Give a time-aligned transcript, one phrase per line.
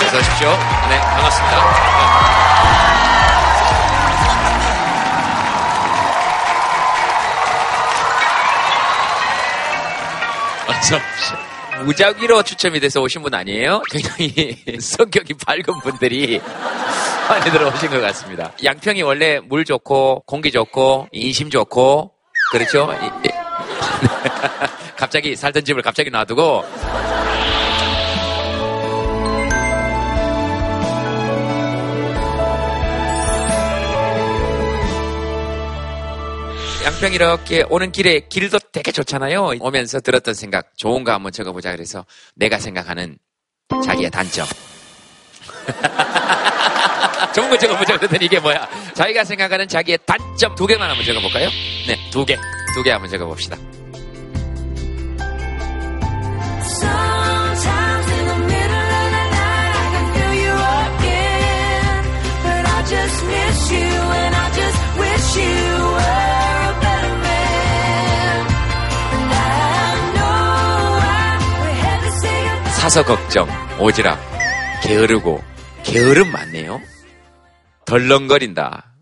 [0.00, 0.48] 어서 오십시오.
[0.88, 2.68] 네, 반갑습니다.
[10.68, 11.84] 어서 오십시오.
[11.84, 13.82] 무작위로 추첨이 돼서 오신 분 아니에요?
[13.90, 16.40] 굉장히 성격이 밝은 분들이
[17.28, 18.52] 많이 들어오신 것 같습니다.
[18.64, 22.10] 양평이 원래 물 좋고 공기 좋고 인심 좋고
[22.52, 22.88] 그렇죠?
[24.96, 26.64] 갑자기 살던 집을 갑자기 놔두고
[36.88, 39.56] 양평 이렇게 오는 길에 길도 되게 좋잖아요.
[39.60, 43.18] 오면서 들었던 생각 좋은 거 한번 적어보자 그래서 내가 생각하는
[43.84, 44.46] 자기의 단점.
[47.34, 48.66] 좋은 거 적어보자 그랬더니 이게 뭐야?
[48.94, 51.50] 자기가 생각하는 자기의 단점 두 개만 한번 적어볼까요?
[51.86, 52.38] 네, 두 개.
[52.74, 53.58] 두 개 한번 적어봅시다.
[65.38, 65.87] You
[72.88, 73.46] 사서 걱정,
[73.78, 74.16] 오지랖,
[74.82, 75.44] 게으르고,
[75.82, 76.80] 게으름 많네요.
[77.84, 78.94] 덜렁거린다.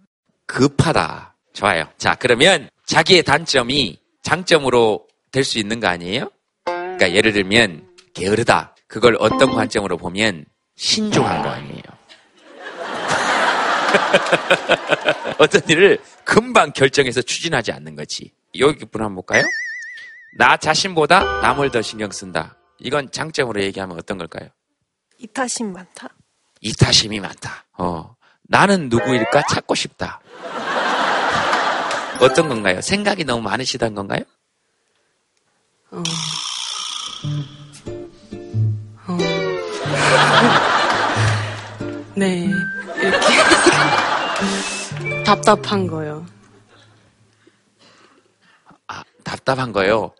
[0.45, 1.37] 급하다.
[1.53, 1.85] 좋아요.
[1.97, 6.33] 자, 그러면 자기의 단점이 장점으로 될 수 있는 거 아니에요?
[6.65, 8.75] 그러니까 예를 들면, 게으르다.
[8.89, 11.83] 그걸 어떤 관점으로 보면 신중한 거 아니에요.
[15.39, 18.33] 어떤 일을 금방 결정해서 추진하지 않는 거지.
[18.59, 19.45] 여기 분 한번 볼까요?
[20.39, 22.57] 나 자신보다 남을 더 신경 쓴다.
[22.79, 24.49] 이건 장점으로 얘기하면 어떤 걸까요?
[25.19, 26.09] 이타심 많다.
[26.61, 27.65] 이타심이 많다.
[27.79, 30.21] 어, 나는 누구일까 찾고 싶다.
[32.21, 32.81] 어떤 건가요?
[32.81, 34.21] 생각이 너무 많으시단 건가요?
[35.91, 36.03] 어.
[39.09, 39.17] 어.
[42.17, 42.47] 네,
[42.97, 43.27] 이렇게.
[45.25, 46.27] 답답한 거요.
[48.87, 50.13] 아, 답답한 거요.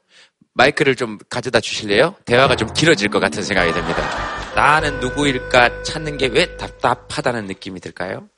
[0.61, 2.15] 마이크를 좀 가져다 주실래요?
[2.25, 4.55] 대화가 좀 길어질 것 같은 생각이 듭니다.
[4.55, 8.29] 나는 누구일까 찾는 게 왜 답답하다는 느낌이 들까요?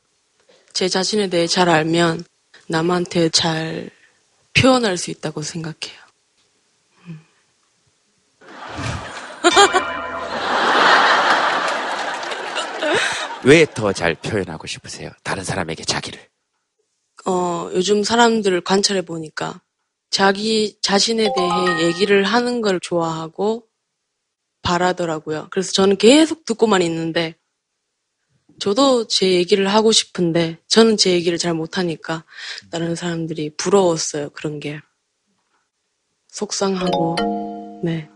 [0.72, 2.24] 제 자신에 대해 잘 알면
[2.66, 3.90] 남한테 잘
[4.52, 5.96] 표현할 수 있다고 생각해요.
[13.44, 15.10] 왜더 잘 표현하고 싶으세요?
[15.22, 16.20] 다른 사람에게 자기를.
[17.26, 19.60] 어, 요즘 사람들을 관찰해 보니까
[20.10, 23.66] 자기 자신에 대해 얘기를 하는 걸 좋아하고
[24.62, 25.48] 바라더라고요.
[25.50, 27.36] 그래서 저는 계속 듣고만 있는데
[28.58, 32.24] 저도 제 얘기를 하고 싶은데 저는 제 얘기를 잘 못하니까
[32.70, 34.30] 다른 사람들이 부러웠어요.
[34.30, 34.80] 그런 게
[36.28, 38.08] 속상하고 네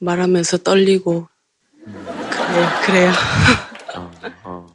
[0.00, 1.28] 말하면서 떨리고
[1.84, 2.68] 그래요.
[2.86, 3.12] 그래요.
[3.96, 4.10] 어,
[4.44, 4.66] 어.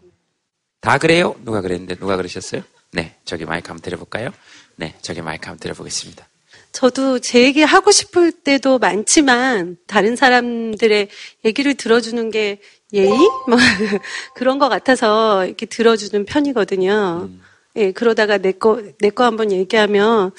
[0.82, 1.36] 다 그래요?
[1.44, 2.62] 누가 그랬는데 누가 그러셨어요?
[2.92, 4.32] 네, 저기 마이크 한번 드려볼까요?
[4.80, 6.26] 네, 저기 마이크 한번 드려보겠습니다.
[6.72, 11.10] 저도 제 얘기 하고 싶을 때도 많지만 다른 사람들의
[11.44, 12.62] 얘기를 들어주는 게
[12.94, 13.58] 예의 뭐
[14.36, 17.30] 그런 것 같아서 이렇게 들어주는 편이거든요.
[17.76, 20.32] 예, 그러다가 내 거 내 거 한번 얘기하면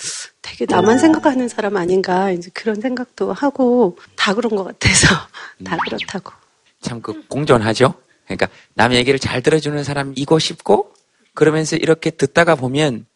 [0.42, 5.06] 되게 나만 생각하는 사람 아닌가 이제 그런 생각도 하고 다 그런 것 같아서
[5.64, 6.32] 다 그렇다고.
[6.80, 7.92] 참 그 공존하죠?
[8.24, 10.94] 그러니까 남의 얘기를 잘 들어주는 사람이고 싶고
[11.34, 13.06] 그러면서 이렇게 듣다가 보면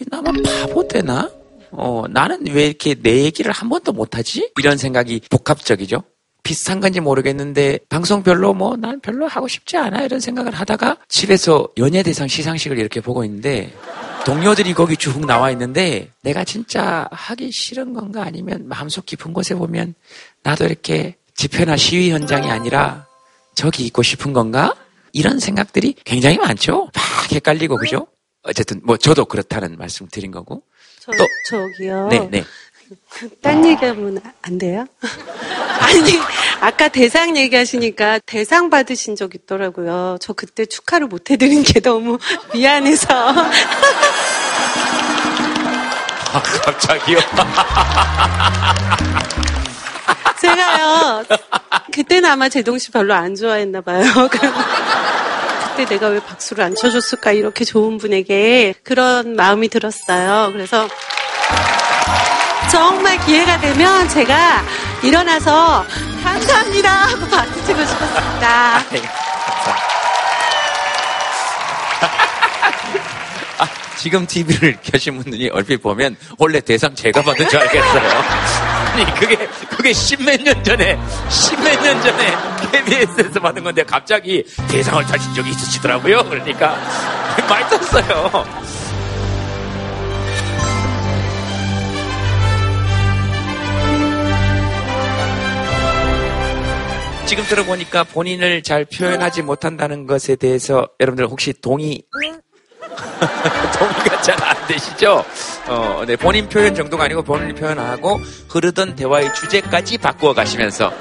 [0.00, 1.30] 이 나만 바보 되나?
[1.72, 4.50] 어, 나는 왜 이렇게 내 얘기를 한 번도 못하지?
[4.58, 6.02] 이런 생각이 복합적이죠.
[6.42, 11.68] 비슷한 건지 모르겠는데 방송 별로 뭐 난 별로 하고 싶지 않아 이런 생각을 하다가 집에서
[11.76, 13.72] 연예대상 시상식을 이렇게 보고 있는데
[14.24, 19.94] 동료들이 거기 쭉 나와 있는데 내가 진짜 하기 싫은 건가 아니면 마음속 깊은 곳에 보면
[20.42, 23.06] 나도 이렇게 집회나 시위 현장이 아니라
[23.54, 24.74] 저기 있고 싶은 건가?
[25.12, 26.88] 이런 생각들이 굉장히 많죠.
[26.94, 28.06] 막 헷갈리고 그죠?
[28.42, 30.62] 어쨌든 뭐 저도 그렇다는 말씀 드린 거고.
[31.00, 32.08] 저, 또- 저기요.
[32.08, 32.44] 네, 네.
[33.42, 34.86] 딴 얘기하면 안 돼요?
[35.80, 36.18] 아니,
[36.60, 40.18] 아까 대상 얘기하시니까 대상 받으신 적 있더라고요.
[40.20, 42.18] 저 그때 축하를 못 해드린 게 너무
[42.52, 43.06] 미안해서.
[46.32, 47.18] 아, 갑자기요?
[50.40, 51.24] 제가요,
[51.92, 54.02] 그때는 아마 제동 씨 별로 안 좋아했나 봐요.
[55.76, 60.50] 그때 내가 왜 박수를 안 쳐줬을까, 이렇게 좋은 분에게 그런 마음이 들었어요.
[60.52, 60.88] 그래서
[62.70, 64.62] 정말 기회가 되면 제가
[65.02, 65.84] 일어나서
[66.22, 68.84] 감사합니다 하고 박수 치고 싶었습니다.
[68.90, 69.02] 네,
[73.58, 78.79] 아, 지금 TV를 켜신 분들이 얼핏 보면 원래 대상 제가 받은 줄 알겠어요.
[79.00, 79.36] 아니 그게
[79.70, 80.98] 그게 십몇 년 전에
[81.30, 82.36] 십몇 년 전에
[82.70, 86.24] KBS에서 받은 건데 갑자기 대상을 타신 적이 있으시더라고요.
[86.28, 86.76] 그러니까
[87.48, 88.44] 많이 떴어요.
[97.24, 102.02] 지금 들어보니까 본인을 잘 표현하지 못한다는 것에 대해서 여러분들 혹시 동의
[103.78, 105.24] 동의가 잘 안 되시죠?
[105.68, 110.92] 어, 네, 본인 표현 정도가 아니고 본인 표현하고 흐르던 대화의 주제까지 바꾸어 가시면서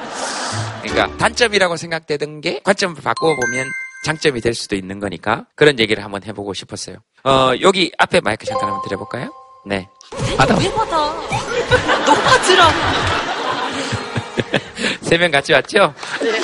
[0.81, 3.67] 그러니까 단점이라고 생각되던 게 관점을 바꾸어 보면
[4.05, 6.97] 장점이 될 수도 있는 거니까 그런 얘기를 한번 해보고 싶었어요.
[7.23, 9.31] 어, 여기 앞에 마이크 잠깐 한번 드려볼까요?
[9.65, 9.87] 네.
[10.37, 10.55] 받아.
[10.57, 10.95] 왜 받아?
[12.05, 12.73] 너 받으라고.
[15.01, 15.93] 세명 같이 왔죠?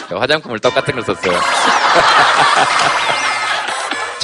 [0.09, 1.39] 화장품을 똑같은 걸 썼어요.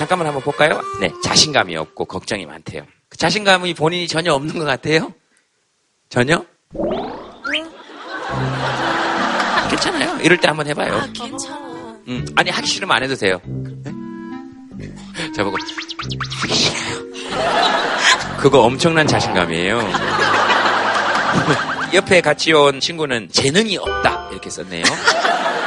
[0.02, 0.82] 잠깐만 한번 볼까요?
[1.00, 2.88] 네, 자신감이 없고 걱정이 많대요.
[3.08, 5.14] 그 자신감이 본인이 전혀 없는 것 같아요?
[6.10, 6.44] 전혀?
[9.70, 10.20] 괜찮아요.
[10.24, 10.96] 이럴 때 한번 해봐요.
[10.96, 12.00] 아, 괜찮아.
[12.08, 13.40] 음, 아니 하기 싫으면 안 해도 돼요.
[15.36, 15.58] 저보고
[16.42, 17.06] 하기 싫어요.
[18.40, 19.82] 그거 엄청난 자신감이에요.
[21.94, 24.84] 옆에 같이 온 친구는 재능이 없다 이렇게 썼네요.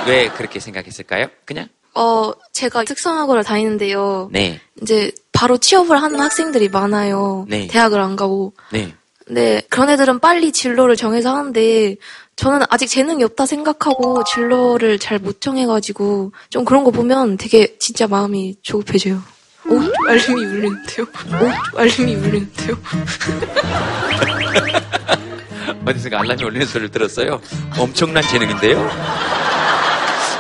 [0.08, 1.28] 왜 그렇게 생각했을까요?
[1.44, 4.28] 그냥 어, 제가 특성학원을 다니는데요.
[4.32, 7.46] 네, 이제 바로 취업을 하는 학생들이 많아요.
[7.48, 7.66] 네.
[7.68, 8.52] 대학을 안 가고.
[8.72, 8.94] 네.
[9.26, 11.96] 근데 그런 애들은 빨리 진로를 정해서 하는데
[12.36, 18.06] 저는 아직 재능이 없다 생각하고 진로를 잘 못 정해가지고 좀 그런 거 보면 되게 진짜
[18.06, 19.22] 마음이 조급해져요.
[19.70, 21.06] 오, 알림이 울리는데요.
[21.74, 22.76] 오, 알림이 울리는데요.
[25.86, 27.40] 어디선가 알람이 울리는 소리를 들었어요.
[27.78, 28.90] 엄청난 재능인데요.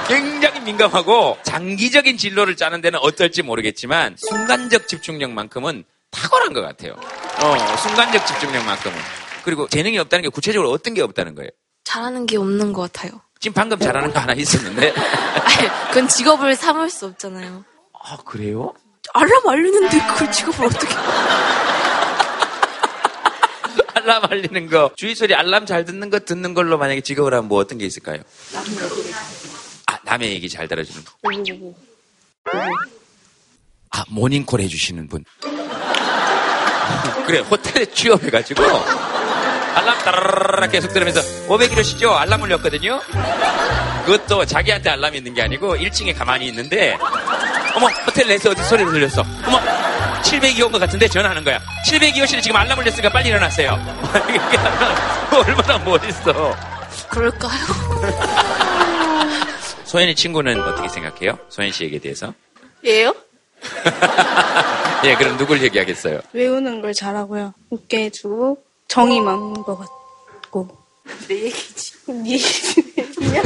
[0.08, 6.92] 굉장히 민감하고 장기적인 진로를 짜는 데는 어떨지 모르겠지만 순간적 집중력만큼은 탁월한 것 같아요.
[6.92, 8.96] 어, 순간적 집중력만큼은.
[9.44, 11.50] 그리고 재능이 없다는 게 구체적으로 어떤 게 없다는 거예요.
[11.84, 13.20] 잘하는 게 없는 것 같아요.
[13.40, 14.92] 지금 방금 잘하는 거 하나 있었는데.
[14.96, 17.64] 아니, 그건 직업을 삼을 수 없잖아요.
[17.92, 18.72] 아, 그래요?
[19.12, 20.94] 알람 알리는데 그걸 직업을 어떻게.
[23.94, 24.90] 알람 알리는 거.
[24.96, 28.22] 주위 소리 알람 잘 듣는 거 듣는 걸로 만약에 직업을 하면 뭐 어떤 게 있을까요?
[30.06, 31.12] 아, 남의 얘기 잘 들어주는 거.
[33.90, 35.24] 아, 모닝콜 해주시는 분.
[37.26, 42.10] 그래, 호텔에 취업해가지고, 알람 따라라라 계속 들으면서, 500이러시죠?
[42.12, 43.00] 알람 울렸거든요?
[44.04, 46.98] 그것도 자기한테 알람이 있는 게 아니고, 1층에 가만히 있는데,
[47.74, 49.22] 어머, 호텔 내에서 어디 소리를 들렸어.
[49.46, 49.60] 어머,
[50.22, 51.58] 702온것 같은데 전화하는 거야.
[51.86, 53.72] 702호실에 지금 알람 울렸으니까 빨리 일어나세요.
[55.32, 56.56] 얼마나 멋있어.
[57.08, 57.60] 그럴까요?
[59.94, 61.38] 소연이 친구는 어떻게 생각해요?
[61.48, 62.34] 소연 씨 얘기에 대해서?
[62.82, 63.14] 예요?
[65.06, 66.18] 예, 그럼 누굴 얘기하겠어요?
[66.32, 67.54] 외우는 걸 잘하고요.
[67.70, 68.58] 웃게 해주고
[68.88, 70.68] 정이 많은 것 같고.
[71.28, 71.92] 내 얘기지.
[72.08, 72.32] 네
[72.98, 73.42] 얘기냐?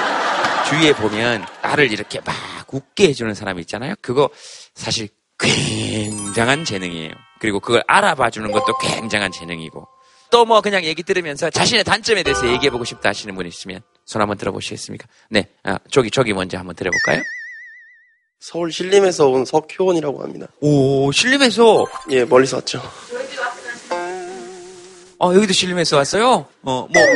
[0.70, 2.34] 주위에 보면 나를 이렇게 막
[2.72, 3.92] 웃게 해주는 사람이 있잖아요.
[4.00, 4.30] 그거
[4.74, 7.10] 사실 굉장한 재능이에요.
[7.38, 9.86] 그리고 그걸 알아봐 주는 것도 굉장한 재능이고.
[10.32, 14.36] 또 뭐 그냥 얘기 들으면서 자신의 단점에 대해서 얘기해보고 싶다 하시는 분 있으면 손 한번
[14.38, 15.06] 들어보시겠습니까?
[15.30, 17.22] 네, 아, 저기, 저기 먼저 한번 들어볼까요?
[18.40, 20.48] 서울 신림에서 온 석효원이라고 합니다.
[20.60, 22.82] 오, 신림에서, 예, 멀리서 왔죠.
[25.20, 26.46] 어, 여기도 신림에서 왔어요?
[26.62, 27.06] 어, 뭐.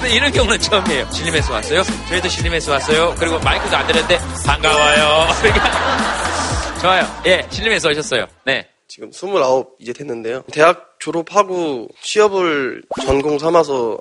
[0.00, 1.08] 근데 이런 경우는 처음이에요.
[1.12, 1.82] 신림에서 왔어요?
[2.08, 3.14] 저희도 신림에서 왔어요.
[3.16, 5.26] 그리고 마이크도 안 들었는데, 반가워요.
[5.40, 7.06] 그러니까 좋아요.
[7.26, 8.26] 예, 신림에서 오셨어요.
[8.44, 8.66] 네.
[8.88, 10.42] 지금 29 이제 됐는데요.
[10.50, 13.98] 대학 졸업하고 취업을 전공 삼아서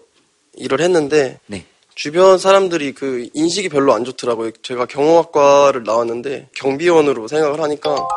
[0.55, 1.65] 일을 했는데 네.
[1.93, 4.51] 주변 사람들이 그 인식이 별로 안 좋더라고요.
[4.63, 8.07] 제가 경호학과를 나왔는데 경비원으로 생각을 하니까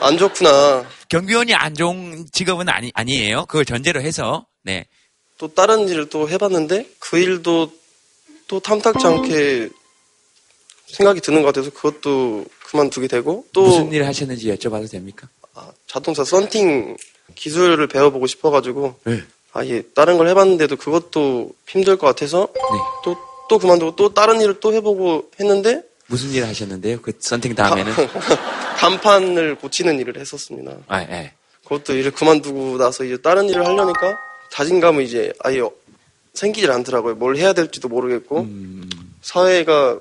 [0.00, 0.84] 안 좋구나.
[1.08, 3.46] 경비원이 안 좋은 직업은 아니, 아니에요.
[3.46, 4.86] 그걸 전제로 해서, 네.
[5.38, 7.72] 또 다른 일을 또 해봤는데 그 일도
[8.48, 9.68] 또 탐탁지 않게
[10.92, 15.28] 생각이 드는 것 같아서 그것도 그만두게 되고 또 무슨 일을 하셨는지 여쭤봐도 됩니까?
[15.54, 16.96] 아, 자동차 썬팅
[17.34, 19.22] 기술을 배워보고 싶어가지고 네.
[19.52, 22.78] 아예 다른 걸 해봤는데도 그것도 힘들 것 같아서 네.
[23.04, 27.00] 또또 그만두고 또 다른 일을 또 해보고 했는데 무슨 일을 하셨는데요?
[27.00, 27.92] 그 선팅 다음에는?
[28.76, 30.76] 간판을 고치는 일을 했었습니다.
[30.88, 31.32] 아, 예.
[31.64, 34.18] 그것도 일을 그만두고 나서 이제 다른 일을 하려니까
[34.50, 35.62] 자신감은 이제 아예
[36.34, 37.14] 생기질 않더라고요.
[37.14, 38.90] 뭘 해야 될지도 모르겠고 음,
[39.22, 40.00] 사회가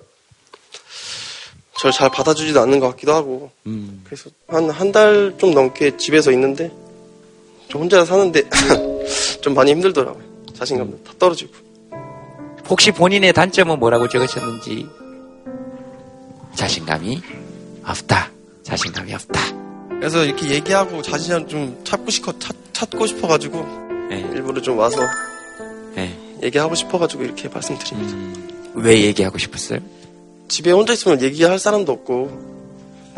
[1.80, 4.02] 저를 잘 받아주지도 않는 것 같기도 하고 음.
[4.06, 6.72] 그래서 한 한 달 좀 넘게 집에서 있는데
[7.72, 8.44] 저 혼자 사는데
[9.42, 10.24] 좀 많이 힘들더라고요.
[10.54, 11.54] 자신감도 다 떨어지고.
[12.70, 14.88] 혹시 본인의 단점은 뭐라고 적으셨는지?
[16.56, 17.22] 자신감이
[17.86, 18.30] 없다.
[18.64, 19.42] 자신감이 없다.
[19.90, 23.66] 그래서 이렇게 얘기하고 자신감 좀 찾고 싶어 찾, 찾고 싶어가지고
[24.12, 25.02] 예, 일부러 좀 와서
[25.98, 26.16] 예.
[26.44, 28.14] 얘기하고 싶어가지고 이렇게 말씀드립니다.
[28.14, 29.80] 음, 왜 얘기하고 싶었어요?
[30.52, 32.52] 집에 혼자 있으면 얘기할 사람도 없고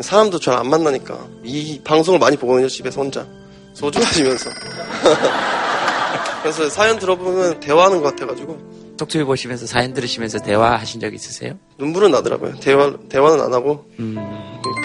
[0.00, 3.26] 사람도 잘 안 만나니까 이 방송을 많이 보거든요 집에서 혼자
[3.74, 4.50] 소주 마시면서
[6.42, 11.58] 그래서 사연 들어보면 대화하는 것 같아가지고 톡투비 보시면서 사연 들으시면서 대화하신 적 있으세요?
[11.78, 14.16] 눈물은 나더라고요 대화 대화는 안 하고 음,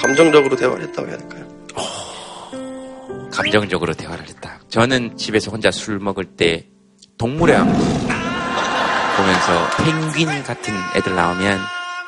[0.01, 1.47] 감정적으로 대화를 했다고 해야 될까요?
[3.31, 4.59] 감정적으로 대화를 했다.
[4.69, 6.65] 저는 집에서 혼자 술 먹을 때
[7.17, 7.79] 동물의 왕국
[9.15, 9.67] 보면서
[10.13, 11.59] 펭귄 같은 애들 나오면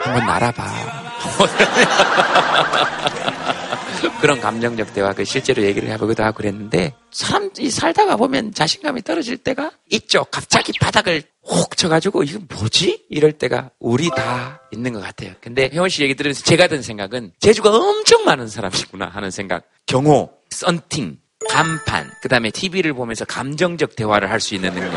[0.01, 1.11] 한번 날아봐.
[4.21, 9.71] 그런 감정적 대화, 그 실제로 얘기를 해보기도 하고 그랬는데, 사람이 살다가 보면 자신감이 떨어질 때가
[9.91, 10.25] 있죠.
[10.25, 13.05] 갑자기 바닥을 혹 쳐가지고, 이거 뭐지?
[13.09, 15.33] 이럴 때가 우리 다 있는 것 같아요.
[15.41, 19.63] 근데 혜원 씨 얘기 들으면서 제가 든 생각은, 재주가 엄청 많은 사람이구나 하는 생각.
[19.87, 21.17] 경호, 썬팅,
[21.49, 24.91] 간판, 그 다음에 TV를 보면서 감정적 대화를 할 수 있는 능력.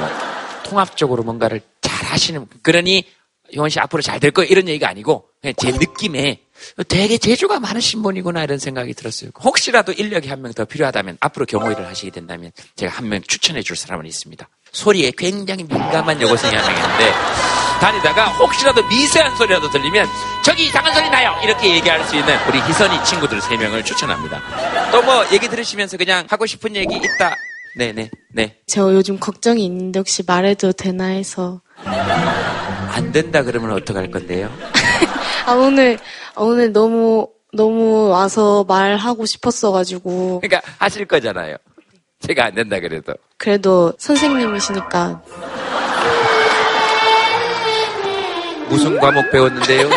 [0.65, 3.05] 통합적으로 뭔가를 잘 하시는, 그러니,
[3.57, 4.49] 효원 씨 앞으로 잘 될 거예요.
[4.51, 6.41] 이런 얘기가 아니고, 그냥 제 느낌에
[6.89, 9.31] 되게 재주가 많으신 분이구나 이런 생각이 들었어요.
[9.43, 13.63] 혹시라도 인력이 한 명 더 필요하다면, 앞으로 경호 일을 하시게 된다면, 제가 한 명 추천해
[13.63, 14.49] 줄 사람은 있습니다.
[14.73, 17.13] 소리에 굉장히 민감한 여고생이 한 명 있는데,
[17.81, 20.07] 다니다가 혹시라도 미세한 소리라도 들리면,
[20.45, 21.35] 저기 이상한 소리 나요!
[21.43, 24.91] 이렇게 얘기할 수 있는 우리 희선이 친구들 세 명을 추천합니다.
[24.93, 27.35] 또 뭐 얘기 들으시면서 그냥 하고 싶은 얘기 있다.
[27.77, 28.57] 네네, 네.
[28.69, 31.61] 제가 요즘 걱정이 있는데 혹시 말해도 되나 해서.
[32.95, 34.49] 안 된다 그러면 어떡할 건데요?
[35.47, 35.99] 아, 오늘,
[36.35, 40.41] 아, 오늘 너무, 너무 와서 말하고 싶었어가지고.
[40.41, 41.57] 그러니까 하실 거잖아요.
[42.21, 43.13] 제가 안 된다 그래도.
[43.37, 45.23] 그래도 선생님이시니까.
[48.69, 49.89] 무슨 과목 배웠는데요?
[49.91, 49.97] 네,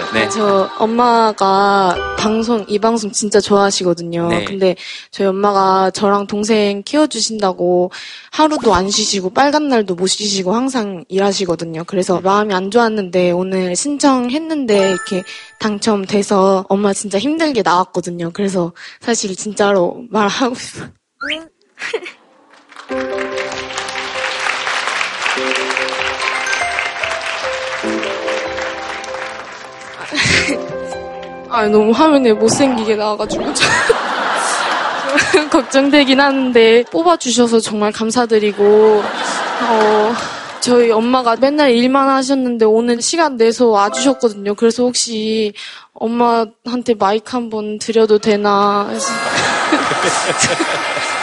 [0.00, 0.12] 알았어요.
[0.12, 0.28] 네.
[0.30, 4.28] 저 엄마가 방송, 이 방송 진짜 좋아하시거든요.
[4.28, 4.44] 네.
[4.44, 4.76] 근데
[5.10, 7.90] 저희 엄마가 저랑 동생 키워 주신다고
[8.30, 11.84] 하루도 안 쉬시고 빨간 날도 못 쉬시고 항상 일하시거든요.
[11.84, 15.22] 그래서 마음이 안 좋았는데 오늘 신청했는데 이렇게
[15.58, 18.30] 당첨돼서 엄마 진짜 힘들게 나왔거든요.
[18.32, 20.90] 그래서 사실 진짜로 말하고 싶어요.
[31.50, 33.44] 아 너무 화면에 못생기게 나와가지고
[35.50, 39.02] 걱정되긴 하는데 뽑아주셔서 정말 감사드리고
[39.68, 40.14] 어
[40.60, 44.54] 저희 엄마가 맨날 일만 하셨는데 오늘 시간 내서 와주셨거든요.
[44.54, 45.52] 그래서 혹시
[45.92, 48.88] 엄마한테 마이크 한번 드려도 되나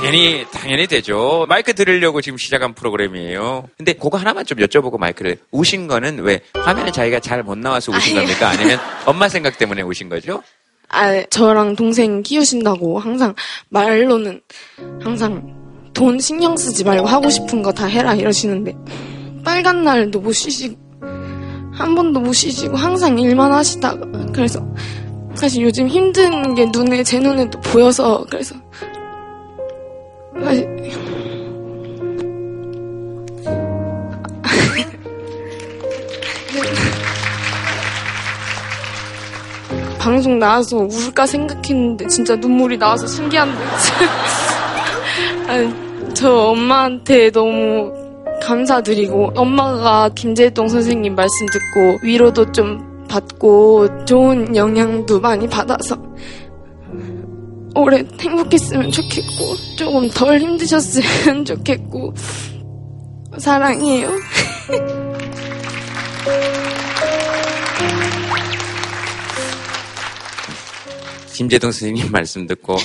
[0.00, 1.44] 당연히, 당연히 되죠.
[1.48, 3.68] 마이크 들으려고 지금 시작한 프로그램이에요.
[3.76, 5.36] 근데 그거 하나만 좀 여쭤보고 마이크를.
[5.50, 8.48] 우신 거는 왜 화면에 자기가 잘 못 나와서 우신 겁니까?
[8.50, 10.42] 아니면 엄마 생각 때문에 우신 거죠?
[10.88, 13.34] 아, 저랑 동생 키우신다고 항상
[13.68, 14.40] 말로는
[15.02, 15.54] 항상
[15.94, 18.74] 돈 신경 쓰지 말고 하고 싶은 거 다 해라 이러시는데
[19.44, 20.76] 빨간 날도 못 쉬시고
[21.72, 24.00] 한 번도 못 쉬시고 항상 일만 하시다가
[24.34, 24.60] 그래서
[25.34, 28.54] 사실 요즘 힘든 게 눈에 제 눈에도 보여서 그래서
[30.38, 30.80] 사실
[39.98, 43.58] 방송 나와서 울까 생각했는데 진짜 눈물이 나와서 신기한데.
[45.46, 45.74] 아니,
[46.14, 47.92] 저 엄마한테 너무
[48.42, 55.96] 감사드리고 엄마가 김재동 선생님 말씀 듣고 위로도 좀 받고 좋은 영향도 많이 받아서
[57.74, 62.14] 올해 행복했으면 좋겠고 조금 덜 힘드셨으면 좋겠고
[63.38, 64.10] 사랑해요.
[71.40, 72.76] 김재동 선생님 말씀 듣고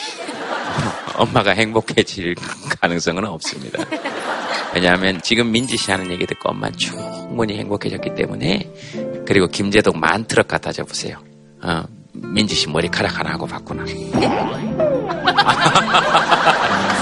[1.19, 2.35] 엄마가 행복해질
[2.79, 3.83] 가능성은 없습니다.
[4.73, 8.71] 왜냐하면 지금 민지 씨 하는 얘기 듣고 엄마는 충분히 행복해졌기 때문에
[9.25, 11.17] 그리고 김재동 만트럭 갖다 줘보세요.
[11.61, 11.83] 어,
[12.21, 13.85] 민지 씨 머리카락 하나 하고 봤구나.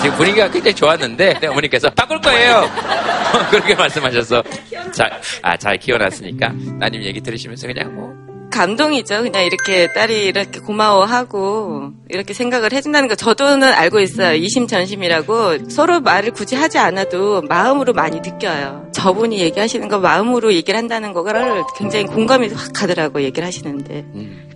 [0.02, 2.70] 지금 분위기가 굉장히 좋았는데 네, 어머니께서 바꿀 거예요.
[3.50, 4.44] 그렇게 말씀하셔서
[4.92, 5.10] 자,
[5.42, 8.14] 아, 잘 키워놨으니까 따님 얘기 들으시면서 그냥 뭐
[8.52, 9.24] 감동이죠.
[9.24, 14.36] 그냥 이렇게 딸이 이렇게 고마워하고 이렇게 생각을 해준다는 거 저도는 알고 있어요.
[14.36, 18.88] 이심전심이라고 서로 말을 굳이 하지 않아도 마음으로 많이 느껴요.
[18.92, 24.06] 저분이 얘기하시는 거 마음으로 얘기를 한다는 거를 굉장히 공감이 확 가더라고 얘기를 하시는데.
[24.14, 24.53] 음, 네.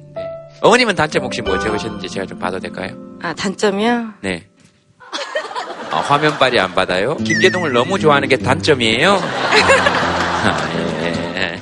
[0.62, 2.96] 어머님은 단점 혹시 뭐 적으셨는지 제가 좀 봐도 될까요?
[3.22, 4.14] 아 단점이요?
[4.22, 4.46] 네.
[5.92, 7.16] 아, 화면빨이 안 받아요?
[7.18, 9.14] 김재동을 너무 좋아하는 게 단점이에요?
[9.22, 10.87] 아, 예.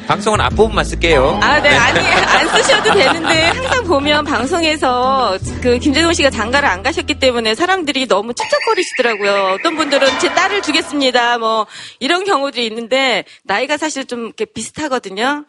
[0.07, 1.39] 방송은 앞부분만 쓸게요.
[1.41, 7.15] 아, 네, 아니, 안 쓰셔도 되는데, 항상 보면 방송에서 그 김재동 씨가 장가를 안 가셨기
[7.15, 9.55] 때문에 사람들이 너무 찝쩍거리시더라고요.
[9.59, 11.37] 어떤 분들은 제 딸을 주겠습니다.
[11.39, 11.65] 뭐
[11.99, 15.45] 이런 경우들이 있는데 나이가 사실 좀 이렇게 비슷하거든요.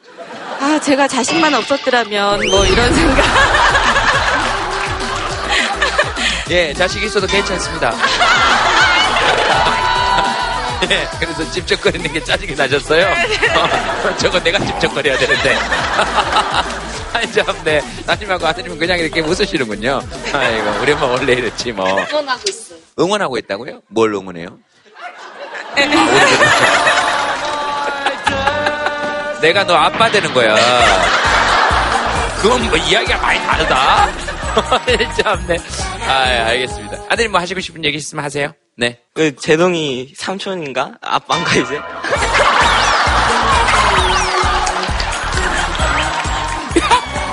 [0.61, 3.25] 아 제가 자식만 없었더라면 뭐 이런 생각.
[6.51, 7.93] 예, 자식 있어도 괜찮습니다.
[10.91, 13.07] 예, 그래서 찝쩍거리는 게 짜증이 나셨어요?
[13.07, 15.57] 어, 저거 내가 찝쩍거려야 되는데.
[17.13, 17.81] 아니, 참, 네.
[18.07, 20.01] 따님하고 아드님은 그냥 이렇게 웃으시는군요.
[20.35, 21.87] 아이고, 우리 엄마 원래 이랬지, 뭐.
[21.89, 22.79] 응원하고 있어요.
[22.99, 23.81] 응원하고 있다고요?
[23.89, 24.59] 뭘 응원해요?
[29.41, 30.55] 내가 너 아빠 되는 거야.
[32.41, 34.09] 그건 뭐 이야기가 많이 다르다.
[35.23, 35.57] 참네.
[36.07, 36.13] 아,
[36.49, 36.99] 알겠습니다.
[37.09, 38.53] 아드님 뭐 하시고 싶은 얘기 있으면 하세요.
[38.79, 39.01] 네.
[39.15, 40.99] 그 제동이 삼촌인가?
[41.01, 41.81] 아빠인가 이제?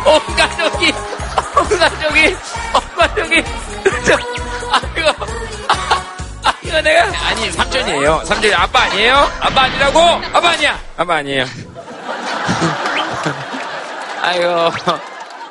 [0.05, 2.35] 온 가족이, 온 가족이, 온
[2.95, 3.43] 가족이.
[4.05, 4.13] 저,
[4.71, 5.09] 아, 이거,
[5.67, 5.73] 아,
[6.45, 8.21] 아, 이거 내가, 아니, 삼촌이에요.
[8.25, 9.15] 삼촌이 아빠 아니에요?
[9.41, 9.99] 아빠 아니라고?
[10.33, 10.79] 아빠 아니야!
[10.95, 11.43] 아빠 아니에요.
[14.21, 14.71] 아이고,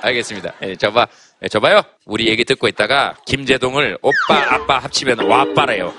[0.01, 0.53] 알겠습니다.
[0.63, 1.07] 예, 저봐,
[1.43, 1.83] 예, 저봐요.
[2.05, 5.95] 우리 얘기 듣고 있다가 김재동을 오빠, 아빠 합치면 와빠래요.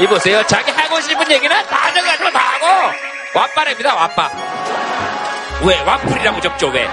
[0.00, 0.44] 이보세요.
[0.46, 2.94] 자기 하고 싶은 얘기는 다 정가지고 다 하고
[3.34, 3.94] 와빠랍니다.
[3.94, 4.30] 와빠.
[5.66, 5.80] 왜?
[5.80, 6.88] 와플이라고 적죠 왜?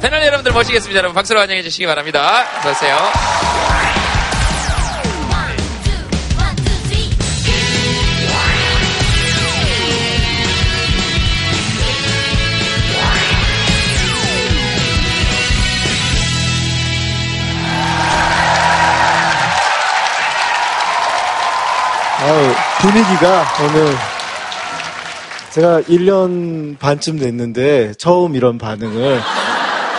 [0.00, 0.98] 패널 여러분들 모시겠습니다.
[0.98, 2.46] 여러분 박수로 환영해 주시기 바랍니다.
[2.60, 2.96] 어서오세요.
[22.22, 23.94] 아유, 분위기가 오늘
[25.50, 29.20] 제가 1년 반쯤 됐는데 처음 이런 반응을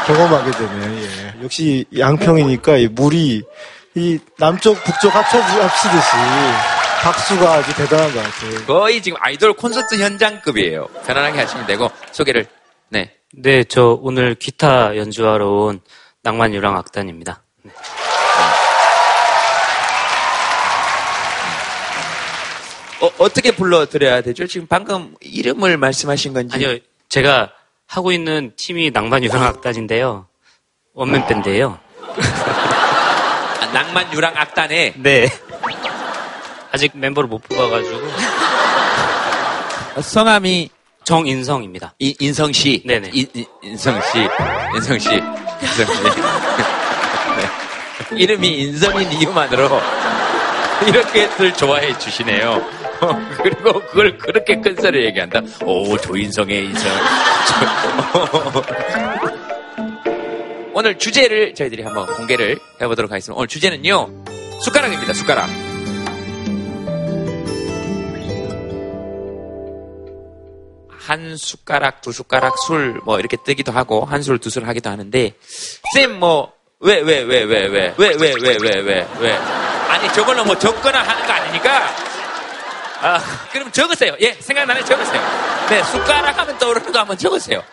[0.05, 1.01] 경험하게 되네요.
[1.01, 1.43] 예.
[1.43, 3.43] 역시 양평이니까 이 물이
[3.95, 6.07] 이 남쪽 북쪽 합쳐 합치듯이
[7.03, 8.65] 박수가 아주 대단한 것 같아요.
[8.65, 10.87] 거의 지금 아이돌 콘서트 현장급이에요.
[11.05, 12.45] 편안하게 하시면 되고 소개를
[12.89, 13.15] 네.
[13.33, 15.81] 네, 저 오늘 기타 연주하러 온
[16.21, 17.43] 낭만 유랑 악단입니다.
[23.01, 24.45] 어, 어떻게 불러드려야 되죠?
[24.45, 26.55] 지금 방금 이름을 말씀하신 건지.
[26.55, 26.77] 아니요,
[27.09, 27.51] 제가
[27.91, 30.25] 하고 있는 팀이 낭만 유랑 악단인데요.
[30.93, 31.77] 원맨 밴드예요.
[33.59, 35.27] 아, 낭만 유랑 악단에 네.
[36.71, 37.99] 아직 멤버를 못 뽑아가지고
[40.01, 40.69] 성함이
[41.03, 41.95] 정인성입니다.
[41.99, 42.81] 이- 인성 씨.
[42.85, 43.09] 네네.
[43.11, 44.19] 인, 인- 인성 씨.
[44.75, 45.09] 인성 씨.
[45.15, 46.03] 인성 씨.
[47.35, 48.15] 네.
[48.15, 49.81] 이름이 인성인 이유만으로
[50.87, 52.65] 이렇게들 좋아해 주시네요.
[53.01, 55.41] 어, 그리고 그걸 그렇게 큰 소리 얘기한다.
[55.65, 56.91] 오, 조인성의 인성.
[57.47, 58.63] 저-
[60.73, 63.37] 오늘 주제를 저희들이 한번 공개를 해보도록 하겠습니다.
[63.37, 64.07] 오늘 주제는요,
[64.61, 65.49] 숟가락입니다, 숟가락.
[70.97, 75.33] 한 숟가락, 두 숟가락 술 뭐 이렇게 뜨기도 하고 한 술, 두 술 하기도 하는데
[75.95, 79.31] 쌤 뭐 왜 왜 왜 왜 왜 왜 왜 왜 왜 왜 왜
[79.89, 82.10] 아니 저걸로 뭐 적거나 하는 거 아니니까
[83.01, 83.19] 아
[83.51, 84.15] 그럼 적으세요.
[84.21, 85.21] 예 생각나는 적으세요.
[85.69, 87.63] 네 숟가락 하면 떠오르는 거 한번 적으세요.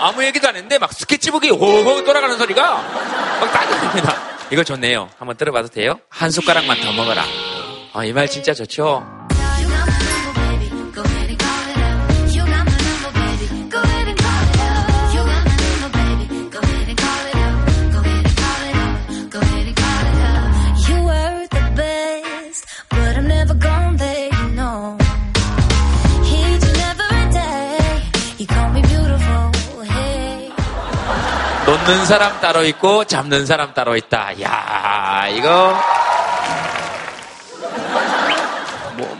[0.00, 2.72] 아무 얘기도 안 했는데 막 스케치북이 호호 돌아가는 소리가
[3.40, 4.16] 막 따뜻합니다.
[4.50, 5.08] 이거 좋네요.
[5.18, 6.00] 한번 들어봐도 돼요?
[6.08, 7.22] 한 숟가락만 더 먹어라.
[7.94, 9.06] 아, 이 말 진짜 좋죠?
[31.84, 34.40] 놓는 사람 따로 있고 잡는 사람 따로 있다.
[34.40, 35.74] 야 이거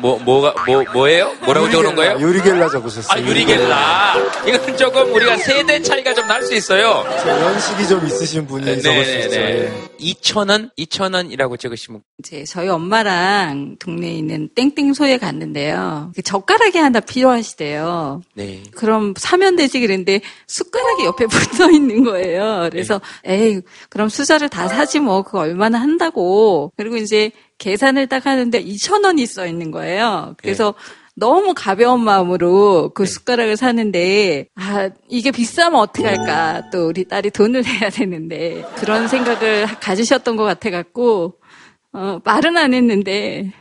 [0.03, 1.33] 뭐, 뭐, 뭐가, 뭐, 뭐예요?
[1.45, 2.19] 뭐라고 적어놓은 거예요?
[2.21, 3.23] 유리겔라 적으셨어요.
[3.25, 4.15] 아, 유리겔라.
[4.49, 7.05] 이건 조금 우리가 세대 차이가 좀 날 수 있어요.
[7.27, 9.35] 연식이 좀 있으신 분이 적으셨죠.
[9.37, 9.73] 예.
[10.01, 10.71] 2,000원?
[10.77, 12.01] 2,000원이라고 적으시면.
[12.19, 16.11] 이제 저희 엄마랑 동네에 있는 땡땡소에 갔는데요.
[16.17, 18.23] 그 젓가락이 하나 필요하시대요.
[18.35, 18.63] 네.
[18.75, 22.69] 그럼 사면 되지 그랬는데 숟가락이 옆에 붙어 있는 거예요.
[22.73, 26.73] 그래서 에이 그럼 수저를 다 사지 뭐 그거 얼마나 한다고.
[26.77, 27.31] 그리고 이제
[27.63, 30.35] 계산을 딱 하는데 2천 원이 써 있는 거예요.
[30.37, 30.75] 그래서
[31.15, 37.63] 너무 가벼운 마음으로 그 숟가락을 사는데 아 이게 비싸면 어떻게 할까 또 우리 딸이 돈을
[37.81, 41.39] 내야 되는데 그런 생각을 가지셨던 것 같아 갖고
[41.93, 43.53] 어, 말은 안 했는데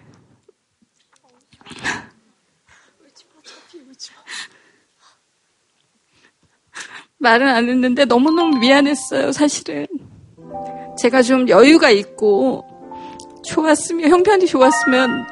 [7.19, 9.85] 말은 안 했는데 너무너무 미안했어요, 사실은.
[10.97, 12.70] 제가 좀 여유가 있고,
[13.43, 15.25] 좋았으면, 형편이 좋았으면,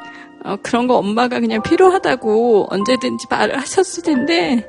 [0.45, 4.67] 어, 그런 거 엄마가 그냥 필요하다고 언제든지 말을 하셨을 텐데,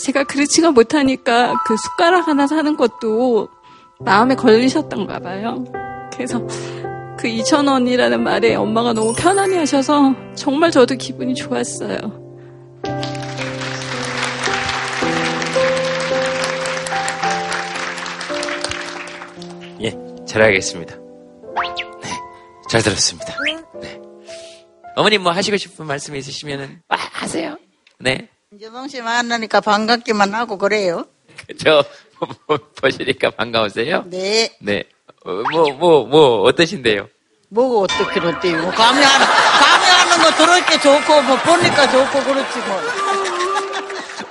[0.00, 3.48] 제가 그렇지가 못하니까 그 숟가락 하나 사는 것도
[3.98, 5.64] 마음에 걸리셨던가 봐요.
[6.12, 6.46] 그래서
[7.18, 11.98] 그 2,000원이라는 말에 엄마가 너무 편안해 하셔서 정말 저도 기분이 좋았어요.
[19.82, 19.94] 예,
[20.26, 20.96] 잘하겠습니다.
[22.70, 23.36] 네, 잘 들었습니다.
[23.80, 24.00] 네.
[24.94, 27.58] 어머님 뭐 하시고 싶은 말씀 있으시면은 아, 하세요.
[27.98, 28.28] 네.
[28.54, 31.04] 이재동 씨 만나니까 반갑기만 하고 그래요.
[31.58, 31.84] 저
[32.80, 34.04] 보시니까 반가우세요?
[34.06, 34.56] 네.
[34.60, 34.84] 네.
[35.24, 37.08] 뭐뭐 뭐 어떠신데요?
[37.48, 38.62] 뭐가 어떻게 어때요?
[38.62, 42.80] 뭐 감이 하는, 감이 하는 거 들을 게 좋고, 뭐 보니까 좋고 그렇지 뭐.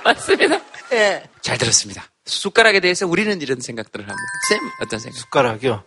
[0.02, 0.58] 맞습니다.
[0.92, 1.22] 예.
[1.42, 2.09] 잘 들었습니다.
[2.26, 4.22] 숟가락에 대해서 우리는 이런 생각들을 합니다.
[4.48, 5.18] 쌤 어떤 생각?
[5.18, 5.82] 숟가락이요.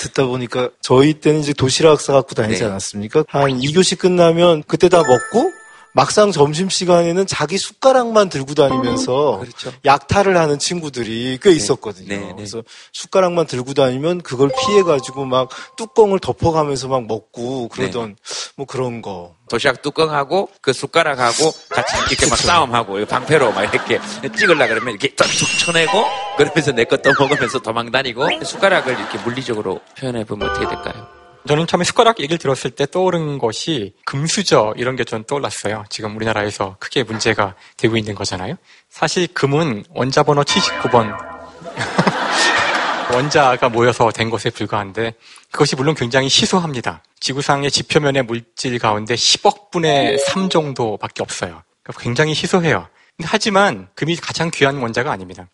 [0.00, 2.66] 듣다 보니까 저희 때는 이제 도시락 싸갖고 다니지 네.
[2.66, 3.24] 않았습니까?
[3.28, 5.52] 한 2교시 끝나면 그때 다 먹고
[5.98, 9.72] 막상 점심 시간에는 자기 숟가락만 들고 다니면서 그렇죠.
[9.84, 12.36] 약탈을 하는 친구들이 꽤 있었거든요.
[12.36, 18.14] 그래서 숟가락만 들고 다니면 그걸 피해 가지고 막 뚜껑을 덮어가면서 막 먹고 그러던
[18.54, 19.34] 뭐 그런 거.
[19.48, 23.98] 도시락 뚜껑하고 그 숟가락하고 같이 이렇게 막 싸움하고 방패로 막 이렇게
[24.36, 26.04] 찍으려 그러면 이렇게 툭툭 쳐내고
[26.36, 31.17] 그러면서 내 것도 먹으면서 도망 다니고 숟가락을 이렇게 물리적으로 표현해 보면 어떻게 될까요?
[31.48, 35.84] 저는 처음에 숟가락 얘기를 들었을 때 떠오른 것이 금수저 이런 게좀 떠올랐어요.
[35.88, 38.56] 지금 우리나라에서 크게 문제가 되고 있는 거잖아요.
[38.90, 41.16] 사실 금은 원자 번호 79번
[43.14, 45.14] 원자가 모여서 된 것에 불과한데
[45.50, 47.02] 그것이 물론 굉장히 희소합니다.
[47.18, 51.62] 지구상의 지표면의 물질 가운데 10억 분의 3 정도밖에 없어요.
[51.82, 52.88] 그러니까 굉장히 희소해요.
[53.24, 55.48] 하지만 금이 가장 귀한 원자가 아닙니다.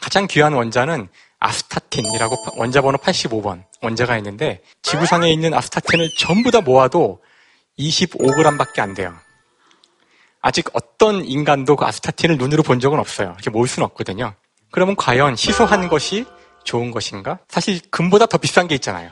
[0.00, 1.08] 가장 귀한 원자는
[1.40, 7.22] 아스타틴이라고 원자 번호 85번 원자가 있는데 지구상에 있는 아스타틴을 전부 다 모아도
[7.78, 9.14] 25g밖에 안 돼요.
[10.42, 13.32] 아직 어떤 인간도 그 아스타틴을 눈으로 본 적은 없어요.
[13.34, 14.34] 이렇게 모을 수는 없거든요.
[14.70, 16.24] 그러면 과연 희소한 것이
[16.64, 17.40] 좋은 것인가?
[17.48, 19.10] 사실 금보다 더 비싼 게 있잖아요.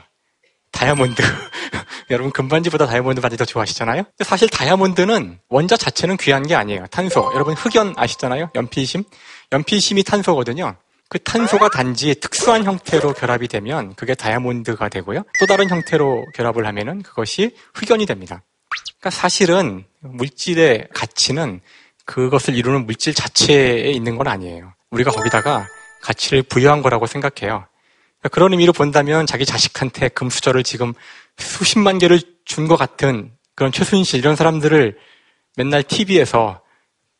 [0.71, 1.21] 다이아몬드.
[2.11, 4.03] 여러분 금반지보다 다이아몬드 반지 더 좋아하시잖아요?
[4.23, 6.85] 사실 다이아몬드는 원자 자체는 귀한 게 아니에요.
[6.87, 7.31] 탄소.
[7.33, 8.51] 여러분 흑연 아시잖아요?
[8.55, 9.03] 연필심?
[9.51, 10.75] 연필심이 탄소거든요.
[11.09, 15.23] 그 탄소가 단지 특수한 형태로 결합이 되면 그게 다이아몬드가 되고요.
[15.39, 18.43] 또 다른 형태로 결합을 하면은 그것이 흑연이 됩니다.
[18.99, 21.61] 그러니까 사실은 물질의 가치는
[22.05, 24.73] 그것을 이루는 물질 자체에 있는 건 아니에요.
[24.91, 25.67] 우리가 거기다가
[26.01, 27.65] 가치를 부여한 거라고 생각해요.
[28.19, 30.93] 그러니까 그런 의미로 본다면 자기 자식한테 금수저를 지금
[31.37, 34.97] 수십만 개를 준 것 같은 그런 최순실 이런 사람들을
[35.57, 36.61] 맨날 TV에서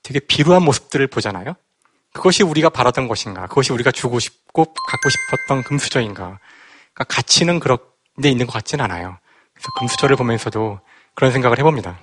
[0.04, 1.56] 되게 비루한 모습들을 보잖아요.
[2.13, 3.47] 그것이 우리가 바라던 것인가?
[3.47, 6.39] 그것이 우리가 주고 싶고 갖고 싶었던 금수저인가?
[6.93, 7.77] 그러니까 가치는 그런
[8.21, 9.17] 데 있는 것 같진 않아요.
[9.53, 10.79] 그래서 금수저를 보면서도
[11.15, 11.99] 그런 생각을 해봅니다.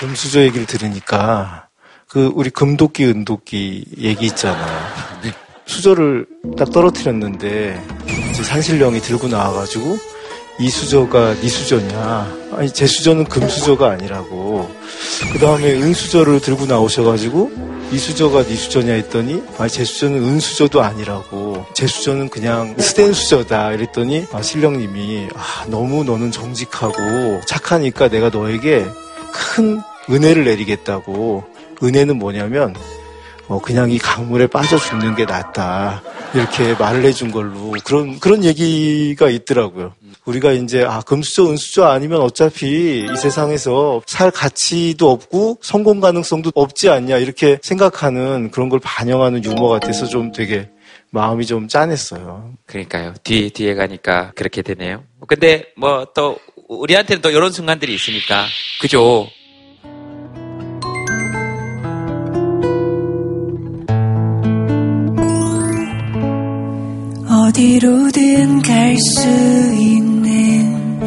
[0.00, 1.68] 금수저 얘기를 들으니까
[2.08, 5.00] 그 우리 금도끼 은도끼 얘기 있잖아요.
[5.66, 6.26] 수저를
[6.58, 7.80] 딱 떨어뜨렸는데
[8.30, 9.98] 이제 산신령이 들고 나와가지고
[10.60, 12.36] 이 수저가 네 수저냐?
[12.52, 14.70] 아니 제 수저는 금 수저가 아니라고.
[15.32, 17.50] 그 다음에 은 수저를 들고 나오셔가지고
[17.90, 21.64] 이 수저가 네 수저냐 했더니 아니 제 수저는 은 수저도 아니라고.
[21.72, 28.84] 제 수저는 그냥 스텐 수저다 이랬더니 아, 신령님이 아, 너무 너는 정직하고 착하니까 내가 너에게
[29.32, 31.42] 큰 은혜를 내리겠다고.
[31.82, 32.74] 은혜는 뭐냐면
[33.50, 36.02] 어, 그냥 이 강물에 빠져 죽는 게 낫다.
[36.34, 39.92] 이렇게 말을 해준 걸로 그런, 그런 얘기가 있더라고요.
[40.24, 46.90] 우리가 이제, 아, 금수저, 은수저 아니면 어차피 이 세상에서 살 가치도 없고 성공 가능성도 없지
[46.90, 47.16] 않냐.
[47.18, 50.68] 이렇게 생각하는 그런 걸 반영하는 유머 같아서 좀 되게
[51.10, 52.52] 마음이 좀 짠했어요.
[52.66, 53.14] 그러니까요.
[53.24, 55.02] 뒤 뒤에 가니까 그렇게 되네요.
[55.26, 58.46] 근데 뭐 또 우리한테는 또 이런 순간들이 있으니까.
[58.80, 59.26] 그죠?
[67.50, 69.28] 어디로든 갈 수
[69.74, 71.00] 있는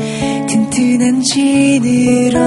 [0.46, 2.44] 튼튼한 지느러미로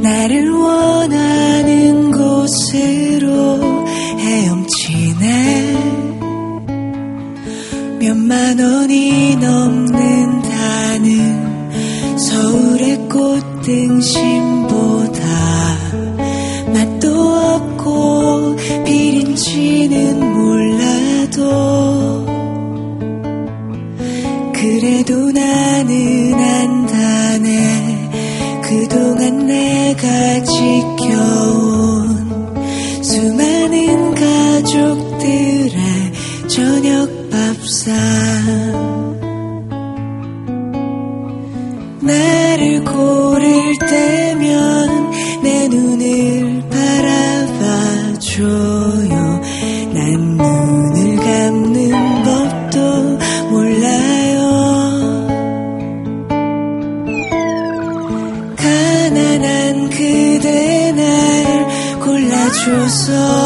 [0.00, 3.60] 나를 원하는 곳으로
[4.18, 5.76] 헤엄치네.
[8.00, 15.20] 몇만 원이 넘는 다는 서울의 꽃등심보다
[16.72, 20.23] 맛도 없고 비린지는
[21.44, 22.24] 몰라도
[24.52, 28.10] 그래도 나는 안다네.
[28.62, 32.24] 그동안 내가 지켜온
[33.02, 35.74] 수많은 가족들의
[36.48, 37.94] 저녁 밥상.
[42.00, 45.10] 나를 고를 때면
[45.42, 48.42] 내 눈을 바라봐줘
[63.06, 63.43] 골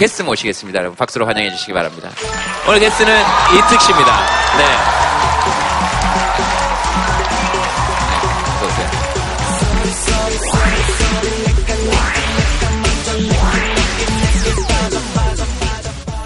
[0.00, 0.78] 게스트 모시겠습니다.
[0.78, 2.08] 여러분 박수로 환영해 주시기 바랍니다.
[2.66, 4.16] 오늘 게스트는 이특 씨입니다.
[4.56, 4.64] 네.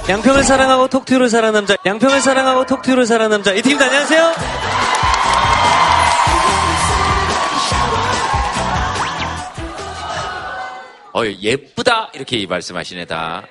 [0.06, 0.08] 네.
[0.08, 3.87] 양평을 사랑하고 톡투유를 사랑하는 남자, 양평을 사랑하고 톡투유를 사랑하는 남자, 이 팀입니다.
[3.87, 4.34] 안녕하세요.
[11.16, 13.42] 어 예쁘다 이렇게 말씀하시네 다.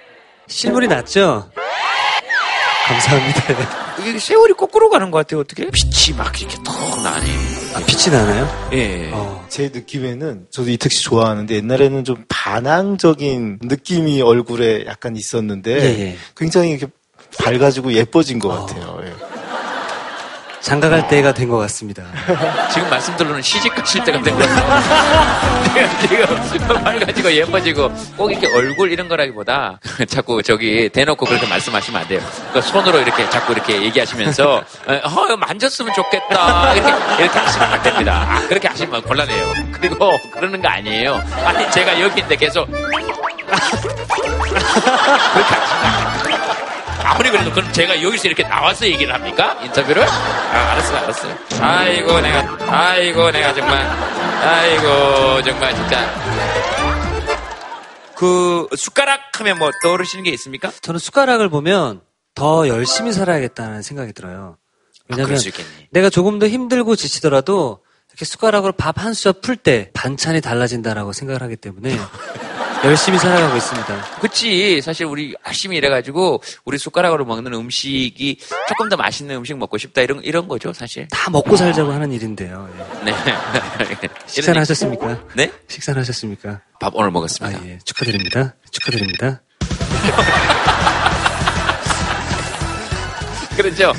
[0.47, 1.49] 실물이 낫죠?
[2.88, 3.93] 감사합니다.
[3.99, 5.41] 이게 세월이 거꾸로 가는 것 같아요.
[5.41, 5.69] 어떻게?
[5.69, 7.25] 빛이 막 이렇게 톡 나네.
[7.75, 8.69] 아, 빛이 나나요?
[8.73, 9.12] 예.
[9.49, 16.17] 제 느낌에는 저도 이특 씨 좋아하는데 옛날에는 좀 반항적인 느낌이 얼굴에 약간 있었는데 예, 예.
[16.36, 16.88] 굉장히 이렇게
[17.39, 18.99] 밝아지고 예뻐진 것 같아요.
[19.03, 19.33] 예.
[20.63, 22.04] 장가갈 때가 된 것 같습니다.
[22.71, 25.93] 지금 말씀들로는 시집 가실 때가 된 것 같아요.
[26.52, 32.21] 지금 밝아지고 예뻐지고 꼭 이렇게 얼굴 이런 거라기보다 자꾸 저기 대놓고 그렇게 말씀하시면 안 돼요.
[32.54, 36.89] 그 손으로 이렇게 자꾸 이렇게 얘기하시면서 어, 만졌으면 좋겠다 이렇게
[37.23, 38.26] 이렇게 하시면 안 됩니다.
[38.30, 39.54] 아, 그렇게 하시면 곤란해요.
[39.73, 41.21] 그리고 그러는 거 아니에요.
[41.45, 42.93] 아니 제가 여기 있는데 계속 그렇게
[45.56, 46.22] 하시면 안 됩니다.
[47.03, 49.59] 아무리 그래도 그럼 제가 여기서 이렇게 나와서 얘기를 합니까?
[49.63, 50.03] 인터뷰를?
[50.03, 51.37] 아, 알았어요, 알았어요.
[51.61, 56.13] 아이고, 내가, 아이고, 내가 정말, 아이고, 정말 진짜.
[58.15, 60.71] 그, 숟가락 하면 뭐 떠오르시는 게 있습니까?
[60.81, 62.01] 저는 숟가락을 보면
[62.35, 64.57] 더 열심히 살아야겠다는 생각이 들어요.
[65.09, 65.69] 왜냐면 그럴 수 있겠네.
[65.91, 71.97] 내가 조금 더 힘들고 지치더라도 이렇게 숟가락으로 밥한 수저 풀때 반찬이 달라진다라고 생각을 하기 때문에
[72.84, 74.19] 열심히 살아가고 있습니다.
[74.19, 74.82] 그치.
[74.82, 80.22] 사실 우리 열심히 일해가지고 우리 숟가락으로 먹는 음식이 조금 더 맛있는 음식 먹고 싶다 이런,
[80.24, 81.08] 이런 거죠, 사실.
[81.08, 82.69] 다 먹고 살자고 하는 일인데요.
[83.06, 83.06] 예.
[83.06, 83.15] 네.
[84.28, 85.24] 식사는 하셨습니까?
[85.34, 85.50] 네?
[85.69, 86.60] 식사는 하셨습니까?
[86.80, 87.58] 밥 오늘 먹었습니다.
[87.58, 87.80] 아, 예.
[87.86, 88.54] 축하드립니다.
[88.69, 89.41] 축하드립니다.
[93.56, 93.93] 그렇죠.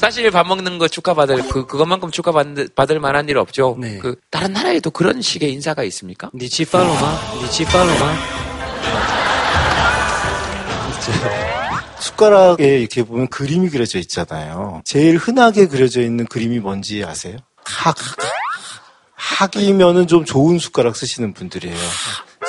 [0.00, 3.76] 사실 밥 먹는 거 축하받을 그 그것만큼 축하받을 받을 만한 일 없죠.
[4.00, 6.30] 그 다른 나라에도 그런 식의 인사가 있습니까?
[6.34, 8.14] 니치 팔로마, 니치 팔로마.
[11.98, 14.80] 숟가락에 이렇게 보면 그림이 그려져 있잖아요.
[14.86, 17.36] 제일 흔하게 그려져 있는 그림이 뭔지 아세요?
[17.66, 17.94] 학.
[19.14, 21.76] 학이면은 좀 좋은 숟가락 쓰시는 분들이에요.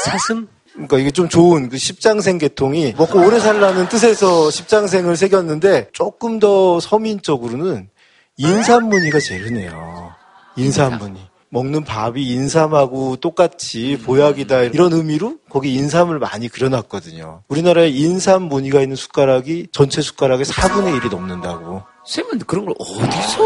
[0.06, 0.48] 사슴?
[0.74, 6.80] 그러니까 이게 좀 좋은 그 십장생 계통이 먹고 오래 살라는 뜻에서 십장생을 새겼는데 조금 더
[6.80, 7.90] 서민적으로는
[8.38, 10.12] 인삼무늬가 제일 흔해요.
[10.56, 11.30] 인삼무늬.
[11.54, 17.44] 먹는 밥이 인삼하고 똑같이 보약이다 이런 의미로 거기 인삼을 많이 그려놨거든요.
[17.50, 21.84] 우리나라에 인삼 무늬가 있는 숟가락이 전체 숟가락의 4분의 1이 넘는다고.
[22.08, 23.42] 쌤은 그런 걸 어디서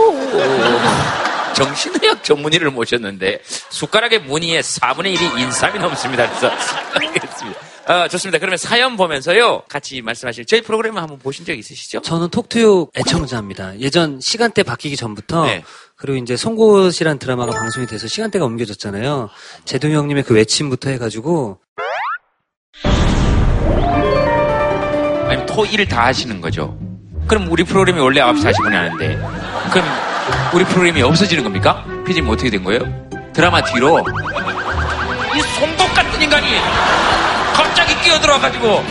[1.55, 6.27] 정신의학 전문의를 모셨는데 숟가락의 무늬에 4분의 1이 인삼이 넘습니다.
[6.27, 6.51] 그래서
[6.93, 7.59] 알겠습니다.
[7.87, 8.39] 아, 좋습니다.
[8.39, 12.01] 그러면 사연 보면서요 같이 말씀하실 저희 프로그램을 한번 보신 적 있으시죠?
[12.01, 13.79] 저는 톡투유 애청자입니다.
[13.79, 15.61] 예전 시간대 바뀌기 전부터 네.
[15.95, 19.29] 그 그리고 이제 송곳이란 드라마가 방송이 돼서 시간대가 옮겨졌잖아요.
[19.65, 21.59] 제동 형님의 그 외침부터 해가지고
[25.27, 26.77] 아니면 토, 일다 하시는 거죠.
[27.27, 29.17] 그럼 우리 프로그램이 원래 9시 40분에 하는데,
[29.71, 30.14] 그럼
[30.53, 31.85] 우리 프로그램이 없어지는 겁니까?
[32.05, 32.81] 피디님 어떻게 된 거예요?
[33.33, 33.99] 드라마 뒤로
[35.35, 36.47] 이 송곳 같은 인간이
[37.53, 38.83] 갑자기 끼어들어가지고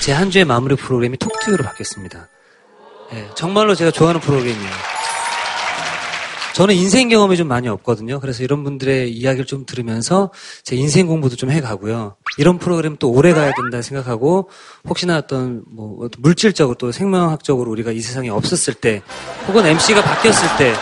[0.00, 2.28] 제 한 주의 마무리 프로그램이 톡투유로 바뀌었습니다.
[3.12, 4.70] 예, 정말로 제가 좋아하는 프로그램이에요.
[6.58, 8.18] 저는 인생 경험이 좀 많이 없거든요.
[8.18, 10.32] 그래서 이런 분들의 이야기를 좀 들으면서
[10.64, 12.16] 제 인생 공부도 좀 해가고요.
[12.36, 14.50] 이런 프로그램 또 오래 가야 된다 생각하고
[14.88, 19.02] 혹시나 어떤 뭐 물질적으로 또 생명학적으로 우리가 이 세상에 없었을 때
[19.46, 20.74] 혹은 MC가 바뀌었을 때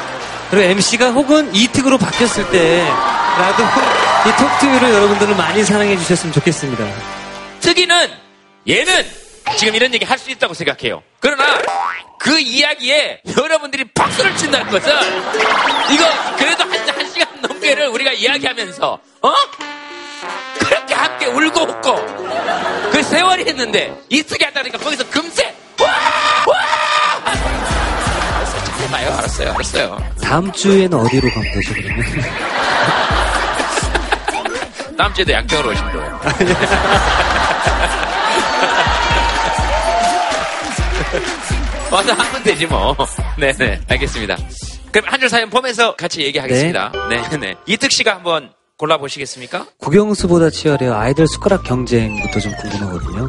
[0.50, 3.62] 그리고 MC가 혹은 이특으로 바뀌었을 때라도
[4.24, 6.86] 이 톡투유를 여러분들은 많이 사랑해 주셨으면 좋겠습니다.
[7.60, 8.08] 특이는
[8.66, 9.04] 얘는
[9.58, 11.02] 지금 이런 얘기 할 수 있다고 생각해요.
[11.20, 11.44] 그러나
[12.18, 14.92] 그 이야기에 여러분들이 박수를 친다는 것은
[15.90, 16.04] 이거
[16.36, 19.34] 그래도 한, 한 시간 넘게를 우리가 이야기하면서 어?
[20.58, 25.86] 그렇게 함께 울고 웃고 그 세월이 했는데 이특이 한다니까 거기서 금세 와!
[26.46, 26.56] 와!
[28.36, 28.64] 알았어요.
[28.76, 29.12] 잘해봐요.
[29.18, 29.50] 알았어요.
[29.52, 30.14] 알았어요.
[30.22, 32.04] 다음 주에는 어디로 가면 되죠, 그러면?
[34.98, 36.20] 다음 주에도 양평으로 오시면 돼요.
[41.90, 42.96] 와서 하면 되지 뭐.
[43.38, 44.36] 네네, 알겠습니다.
[44.92, 46.92] 그럼 한 줄 사연 보면서 같이 얘기하겠습니다.
[47.10, 47.54] 네, 네.
[47.66, 49.66] 이특 씨가 한번 골라보시겠습니까?
[49.78, 50.94] 국영수보다 치열해요.
[50.94, 53.28] 아이들 숟가락 경쟁부터 좀 궁금하거든요.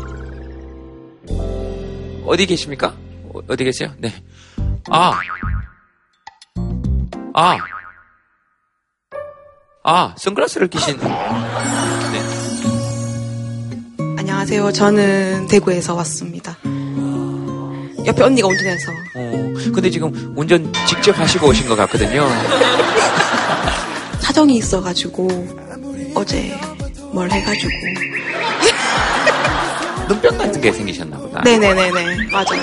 [2.25, 2.93] 어디 계십니까?
[3.33, 3.91] 어, 어디 계세요?
[3.97, 4.13] 네.
[4.89, 5.13] 아.
[7.33, 7.57] 아.
[9.83, 10.97] 아, 선글라스를 끼신.
[10.99, 11.07] 네.
[14.17, 14.71] 안녕하세요.
[14.73, 16.57] 저는 대구에서 왔습니다.
[18.07, 18.91] 옆에 언니가 운전해서.
[19.15, 22.25] 어, 근데 지금 운전 직접 하시고 오신 것 같거든요.
[24.21, 25.27] 사정이 있어가지고
[26.15, 26.57] 어제
[27.11, 27.69] 뭘 해가지고.
[30.07, 31.41] 눈병 같은 게 생기셨나 보다.
[31.41, 32.27] 네네네네.
[32.31, 32.61] 맞아요.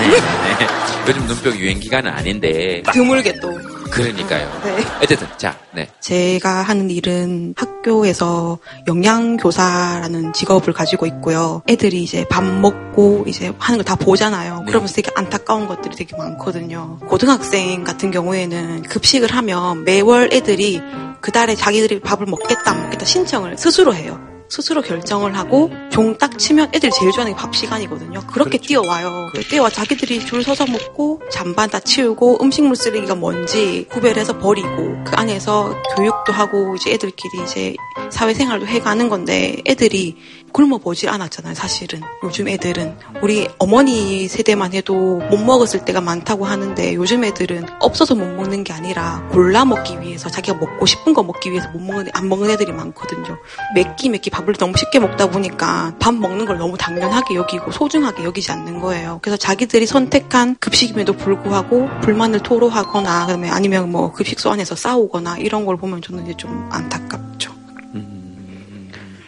[0.00, 0.66] 네, 네.
[1.06, 2.82] 요즘 눈병 유행 기간은 아닌데.
[2.90, 3.55] 드물게 또.
[3.96, 4.60] 그러니까요.
[4.64, 4.84] 네.
[5.02, 5.88] 어쨌든, 자, 네.
[6.00, 11.62] 제가 하는 일은 학교에서 영양교사라는 직업을 가지고 있고요.
[11.68, 14.60] 애들이 이제 밥 먹고 이제 하는 걸 다 보잖아요.
[14.60, 14.64] 네.
[14.66, 16.98] 그러면서 되게 안타까운 것들이 되게 많거든요.
[17.08, 20.80] 고등학생 같은 경우에는 급식을 하면 매월 애들이
[21.20, 24.18] 그 달에 자기들이 밥을 먹겠다 안 먹겠다 신청을 스스로 해요.
[24.48, 28.20] 스스로 결정을 하고 종 딱 치면 애들이 제일 좋아하는 게 밥 시간이거든요.
[28.26, 29.30] 그렇게 뛰어와요.
[29.34, 35.12] 그 뛰어와 자기들이 줄 서서 먹고 잔반 다 치우고 음식물 쓰레기가 뭔지 구별해서 버리고 그
[35.14, 37.76] 안에서 교육도 하고 이제 애들끼리 이제
[38.10, 40.16] 사회생활도 해가는 건데 애들이
[40.56, 41.52] 굶어 보질 않았잖아요.
[41.54, 48.14] 사실은 요즘 애들은 우리 어머니 세대만 해도 못 먹었을 때가 많다고 하는데 요즘 애들은 없어서
[48.14, 52.08] 못 먹는 게 아니라 골라 먹기 위해서 자기가 먹고 싶은 거 먹기 위해서 못 먹는
[52.14, 53.36] 안 먹는 애들이 많거든요.
[53.74, 58.24] 몇끼 몇 끼 밥을 너무 쉽게 먹다 보니까 밥 먹는 걸 너무 당연하게 여기고 소중하게
[58.24, 59.18] 여기지 않는 거예요.
[59.20, 65.76] 그래서 자기들이 선택한 급식임에도 불구하고 불만을 토로하거나 그다음에 아니면 뭐 급식소 안에서 싸우거나 이런 걸
[65.76, 67.55] 보면 저는 이제 좀 안타깝죠.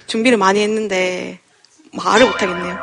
[0.09, 1.39] 준비를 많이 했는데
[1.93, 2.79] 말을 못 하겠네요.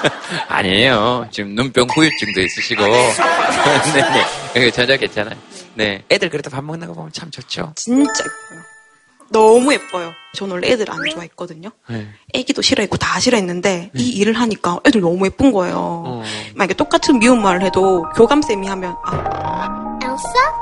[0.48, 1.28] 아니에요.
[1.30, 2.82] 지금 눈병 후유증도 있으시고.
[2.82, 4.24] 네네.
[4.54, 4.70] 네.
[4.70, 5.36] 전혀 괜찮아요.
[5.74, 6.02] 네.
[6.10, 7.72] 애들 그래도 밥 먹는 거 보면 참 좋죠.
[7.76, 8.64] 진짜 예뻐요.
[9.32, 10.12] 너무 예뻐요.
[10.34, 11.70] 저는 원래 애들 안 좋아했거든요.
[11.88, 12.08] 네.
[12.32, 15.76] 애기도 싫어했고 다 싫어했는데 이 일을 하니까 애들 너무 예쁜 거예요.
[15.76, 16.22] 어.
[16.54, 20.59] 만약에 똑같은 미운 말을 해도 교감쌤이 하면 아 엘사?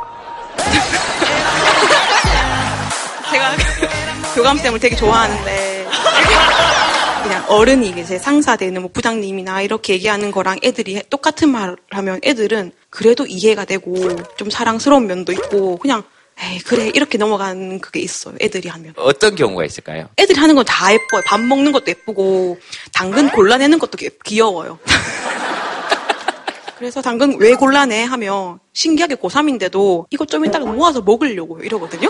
[4.43, 5.87] 교감쌤을 되게 좋아하는데
[7.25, 11.77] 그냥 어른이 이게 제 상사 되는 뭐 부장님이나 이렇게 얘기하는 거랑 애들이 해- 똑같은 말을
[11.91, 13.97] 하면 애들은 그래도 이해가 되고
[14.37, 16.05] 좀 사랑스러운 면도 있고 그냥
[16.41, 18.37] 에이 그래 이렇게 넘어가는 그게 있어요.
[18.41, 18.93] 애들이 하면.
[18.97, 20.09] 어떤 경우가 있을까요?
[20.17, 21.21] 애들이 하는 건 다 예뻐요.
[21.27, 22.59] 밥 먹는 것도 예쁘고
[22.95, 24.79] 당근 골라내는 것도 귀- 귀여워요.
[26.79, 32.09] 그래서 당근 왜 골라내 하면 신기하게 고3인데도 이거 좀 이따가 모아서 먹으려고 이러거든요.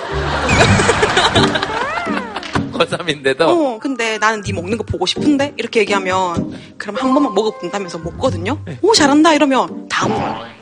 [2.79, 3.41] 고3인데도.
[3.43, 8.59] 어, 근데 나는 네 먹는 거 보고 싶은데 이렇게 얘기하면 그럼 한 번만 먹어본다면서 먹거든요.
[8.83, 10.59] 오 잘한다 이러면 다 먹어요.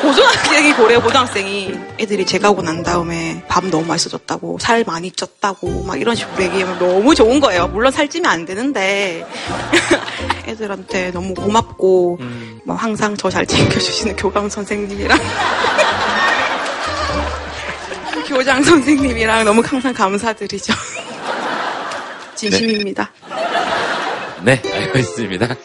[0.00, 6.00] 고등학생이 고래 고등학생이 애들이 제가 오고 난 다음에 밥 너무 맛있어졌다고 살 많이 쪘다고 막
[6.00, 7.68] 이런 식으로 얘기하면 너무 좋은 거예요.
[7.68, 9.26] 물론 살찌면 안 되는데
[10.46, 12.18] 애들한테 너무 고맙고
[12.64, 15.18] 뭐 항상 저 잘 챙겨주시는 교감 선생님이랑
[18.28, 20.72] 교장 선생님이랑 너무 항상 감사드리죠.
[22.36, 23.12] 진심입니다.
[24.44, 25.56] 네, 알고 있습니다.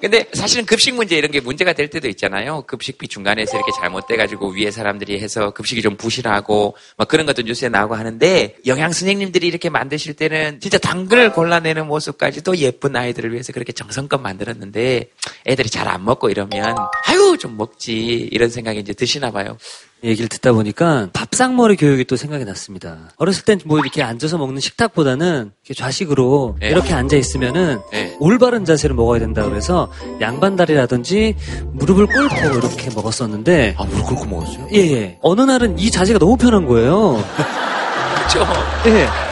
[0.00, 2.62] 근데 사실은 급식 문제 이런 게 문제가 될 때도 있잖아요.
[2.66, 7.94] 급식비 중간에서 이렇게 잘못돼가지고 위에 사람들이 해서 급식이 좀 부실하고 막 그런 것도 뉴스에 나오고
[7.94, 14.20] 하는데 영양 선생님들이 이렇게 만드실 때는 진짜 당근을 골라내는 모습까지도 예쁜 아이들을 위해서 그렇게 정성껏
[14.20, 15.08] 만들었는데
[15.46, 16.74] 애들이 잘 안 먹고 이러면
[17.06, 17.92] 아유 좀 먹지
[18.32, 19.56] 이런 생각이 이제 드시나 봐요.
[20.04, 23.10] 얘기를 듣다 보니까 밥상머리 교육이 또 생각이 났습니다.
[23.16, 26.68] 어렸을 땐 뭐 이렇게 앉아서 먹는 식탁보다는 이렇게 좌식으로 네.
[26.70, 28.16] 이렇게 앉아 있으면은 네.
[28.18, 29.90] 올바른 자세를 먹어야 된다 그래서
[30.20, 31.36] 양반다리라든지
[31.72, 34.68] 무릎을 꿇고 이렇게 먹었었는데 아 무릎 꿇고 먹었어요?
[34.74, 35.18] 예, 예.
[35.22, 37.22] 어느 날은 이 자세가 너무 편한 거예요.
[38.16, 38.46] 그렇죠.
[38.86, 39.31] 예.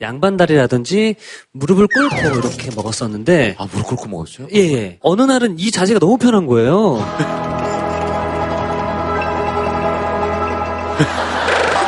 [0.00, 1.16] 양반다리라든지
[1.52, 4.48] 무릎을 꿇고 이렇게 먹었었는데 아 무릎 꿇고 먹었어요?
[4.54, 4.98] 예, 예.
[5.00, 6.98] 어느 날은 이 자세가 너무 편한 거예요.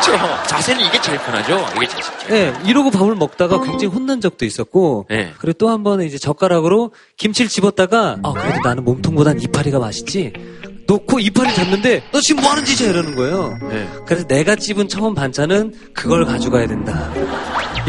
[0.01, 0.13] 그렇죠.
[0.49, 1.65] 자세는 이게 제일 편하죠.
[1.77, 2.35] 이게 제일 편하죠.
[2.35, 5.33] 예, 이러고 밥을 먹다가 굉장히 혼난 적도 있었고, 네.
[5.39, 10.33] 그리고 또 한 번은 이제 젓가락으로 김치를 집었다가, 아, 그래도 나는 몸통보단 이파리가 맛있지?
[10.87, 12.91] 놓고 이파리 잡는데, 너 지금 뭐 하는 짓이야?
[12.91, 13.57] 이러는 거예요.
[13.71, 13.89] 네.
[14.07, 17.13] 그래서 내가 집은 처음 반찬은 그걸 가져가야 된다.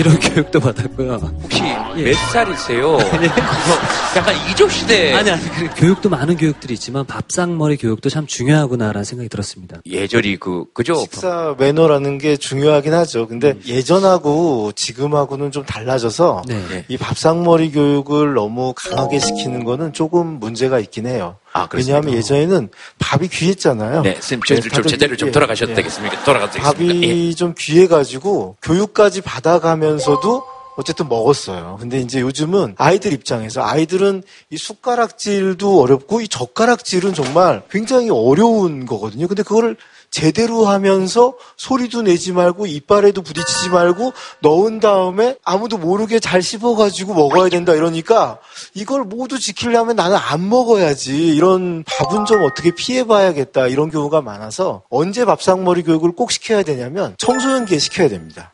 [0.01, 1.13] 이런 교육도 받았고요.
[1.43, 2.97] 혹시 몇 살이세요?
[4.17, 5.13] 약간 이조 시대.
[5.13, 9.77] 아니, 아니, 그 교육도 많은 교육들이 있지만 밥상머리 교육도 참 중요하구나라는 생각이 들었습니다.
[9.85, 10.95] 예절이 그 그죠?
[10.95, 13.27] 식사 매너라는 게 중요하긴 하죠.
[13.27, 13.61] 근데 음.
[13.67, 16.85] 예전하고 지금하고는 좀 달라져서 네.
[16.87, 21.37] 이 밥상머리 교육을 너무 강하게 시키는 거는 조금 문제가 있긴 해요.
[21.53, 21.67] 아?
[21.73, 24.01] 왜냐하면 예전에는 밥이 귀했잖아요.
[24.03, 25.75] 네, 선생님 저희들 좀 다들 제대로 좀 예, 돌아가셔도 예.
[25.75, 26.23] 되겠습니까?
[26.23, 26.93] 돌아가도 되겠습니까?
[26.93, 27.33] 밥이 예.
[27.33, 30.43] 좀 귀해가지고 교육까지 받아가면서도
[30.76, 31.78] 어쨌든 먹었어요.
[31.80, 39.28] 근데 이제 요즘은 아이들 입장에서 아이들은 이 숟가락질도 어렵고 이 젓가락질은 정말 굉장히 어려운 거거든요.
[39.28, 39.78] 근데 그거를
[40.11, 44.11] 제대로 하면서 소리도 내지 말고 이빨에도 부딪히지 말고
[44.41, 48.39] 넣은 다음에 아무도 모르게 잘 씹어가지고 먹어야 된다 이러니까
[48.74, 55.24] 이걸 모두 지키려면 나는 안 먹어야지 이런 밥은 좀 어떻게 피해봐야겠다 이런 경우가 많아서 언제
[55.24, 58.50] 밥상머리 교육을 꼭 시켜야 되냐면 청소년기에 시켜야 됩니다.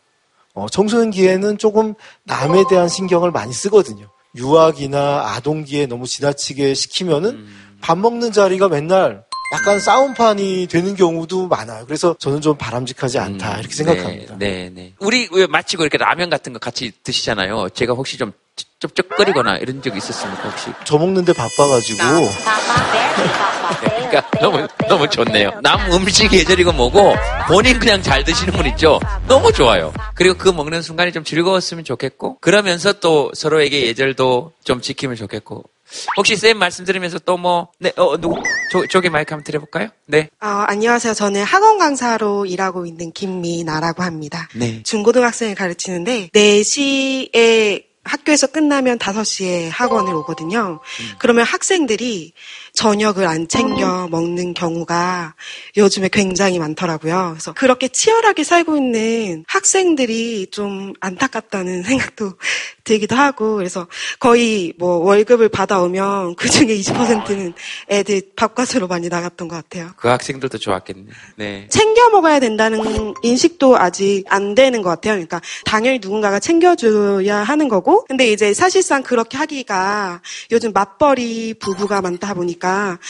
[0.58, 1.94] 어, 청소년기에는 조금
[2.24, 4.08] 남에 대한 신경을 많이 쓰거든요.
[4.36, 7.46] 유아기나 아동기에 너무 지나치게 시키면은
[7.80, 11.86] 밥 먹는 자리가 맨날 약간 싸움판이 되는 경우도 많아요.
[11.86, 14.36] 그래서 저는 좀 바람직하지 않다 이렇게 생각합니다.
[14.40, 14.94] 네, 네, 네.
[15.00, 17.70] 우리 왜 마치고 이렇게 라면 같은 거 같이 드시잖아요.
[17.70, 18.34] 제가 혹시 좀
[18.80, 20.72] 쩝쩝거리거나 이런 적 있었습니까 혹시?
[20.86, 22.04] 저 먹는데 바빠가지고
[24.08, 25.52] 그러니까 너무 너무 좋네요.
[25.62, 27.16] 남 음식 예절이고 뭐고
[27.48, 29.00] 본인 그냥 잘 드시는 분 있죠.
[29.28, 29.94] 너무 좋아요.
[30.16, 35.64] 그리고 그 먹는 순간이 좀 즐거웠으면 좋겠고 그러면서 또 서로에게 예절도 좀 지키면 좋겠고.
[36.18, 38.36] 혹시 쌤 말씀 들으면서 또 뭐, 네, 어, 누구,
[38.74, 39.88] 저, 저기 마이크 한번 드려볼까요?
[40.06, 40.30] 네.
[40.42, 41.14] 어, 안녕하세요.
[41.14, 44.50] 저는 학원 강사로 일하고 있는 김미나라고 합니다.
[44.54, 44.84] 네.
[44.84, 50.80] 중고등학생을 가르치는데 4시에 학교에서 끝나면 5시에 학원을 오거든요.
[51.20, 52.34] 그러면 학생들이
[52.78, 55.34] 저녁을 안 챙겨 먹는 경우가
[55.78, 57.30] 요즘에 굉장히 많더라고요.
[57.32, 62.34] 그래서 그렇게 치열하게 살고 있는 학생들이 좀 안타깝다는 생각도
[62.84, 63.88] 들기도 하고 그래서
[64.20, 67.54] 거의 뭐 월급을 받아오면 그 중에 20%는
[67.90, 69.90] 애들 밥값으로 많이 나갔던 것 같아요.
[69.98, 71.06] 그 학생들도 좋았겠네.
[71.36, 71.68] 네.
[71.70, 75.14] 챙겨 먹어야 된다는 인식도 아직 안 되는 것 같아요.
[75.16, 80.22] 그러니까 당연히 누군가가 챙겨줘야 하는 거고, 근데 이제 사실상 그렇게 하기가
[80.52, 82.67] 요즘 맞벌이 부부가 많다 보니까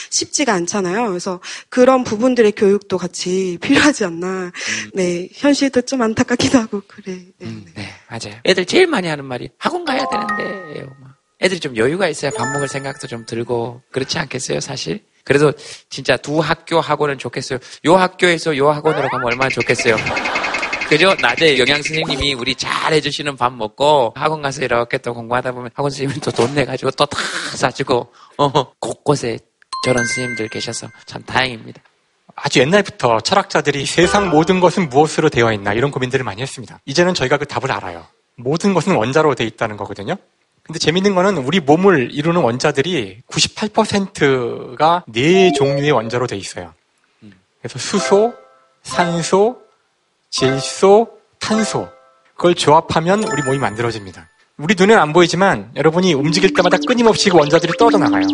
[0.09, 1.07] 쉽지가 않잖아요.
[1.09, 1.39] 그래서
[1.69, 4.51] 그런 부분들의 교육도 같이 필요하지 않나.
[4.93, 7.19] 네, 현실도 좀 안타깝기도 하고 그래.
[7.39, 7.47] 네.
[7.75, 8.39] 네, 맞아요.
[8.45, 11.15] 애들 제일 많이 하는 말이 학원 가야 되는데 막.
[11.41, 15.03] 애들이 좀 여유가 있어야 밥 먹을 생각도 좀 들고 그렇지 않겠어요, 사실?
[15.23, 15.51] 그래도
[15.89, 17.59] 진짜 두 학교 학원은 좋겠어요.
[17.85, 19.97] 요 학교에서 요 학원으로 가면 얼마나 좋겠어요.
[20.89, 21.13] 그죠?
[21.21, 25.91] 낮에 영양 선생님이 우리 잘 해주시는 밥 먹고 학원 가서 이렇게 또 공부하다 보면 학원
[25.91, 27.17] 선생님이 또돈 내가지고 또 다
[27.57, 29.37] 사주고 어, 곳곳에
[29.83, 31.81] 저런 선생님들 계셔서 참 다행입니다.
[32.35, 36.79] 아주 옛날부터 철학자들이 세상 모든 것은 무엇으로 되어 있나 이런 고민들을 많이 했습니다.
[36.85, 38.05] 이제는 저희가 그 답을 알아요.
[38.35, 40.15] 모든 것은 원자로 되어 있다는 거거든요.
[40.61, 46.73] 근데 재밌는 거는 우리 몸을 이루는 원자들이 98%가 네 종류의 원자로 되어 있어요.
[47.61, 48.33] 그래서 수소,
[48.83, 49.61] 산소,
[50.29, 51.09] 질소,
[51.39, 51.89] 탄소.
[52.35, 54.29] 그걸 조합하면 우리 몸이 만들어집니다.
[54.57, 58.27] 우리 눈에는 안 보이지만 여러분이 움직일 때마다 끊임없이 그 원자들이 떨어져 나가요.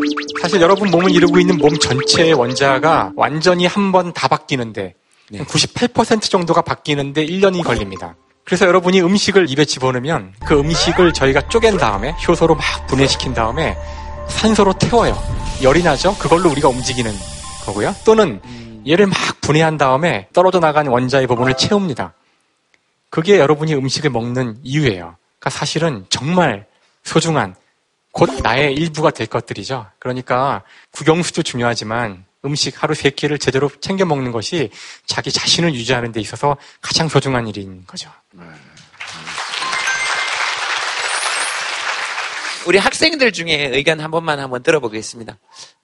[0.54, 4.94] 사실 여러분 몸을 이루고 있는 몸 전체의 원자가 완전히 한 번 다 바뀌는데
[5.32, 8.14] 98% 정도가 바뀌는데 1년이 걸립니다.
[8.44, 13.76] 그래서 여러분이 음식을 입에 집어넣으면 그 음식을 저희가 쪼갠 다음에 효소로 막 분해시킨 다음에
[14.28, 15.18] 산소로 태워요.
[15.64, 16.16] 열이 나죠?
[16.20, 17.12] 그걸로 우리가 움직이는
[17.66, 17.96] 거고요.
[18.06, 18.40] 또는
[18.88, 22.14] 얘를 막 분해한 다음에 떨어져 나간 원자의 부분을 채웁니다.
[23.10, 25.16] 그게 여러분이 음식을 먹는 이유예요.
[25.40, 26.68] 그러니까 사실은 정말
[27.04, 27.56] 소중한
[28.14, 29.88] 곧 나의 일부가 될 것들이죠.
[30.00, 34.70] 그러니까 국영수도 중요하지만 음식 하루 세 끼를 제대로 챙겨 먹는 것이
[35.08, 38.12] 자기 자신을 유지하는 데 있어서 가장 소중한 일인 거죠.
[42.68, 45.38] 우리 학생들 중에 의견 한 번만 한번 들어보겠습니다.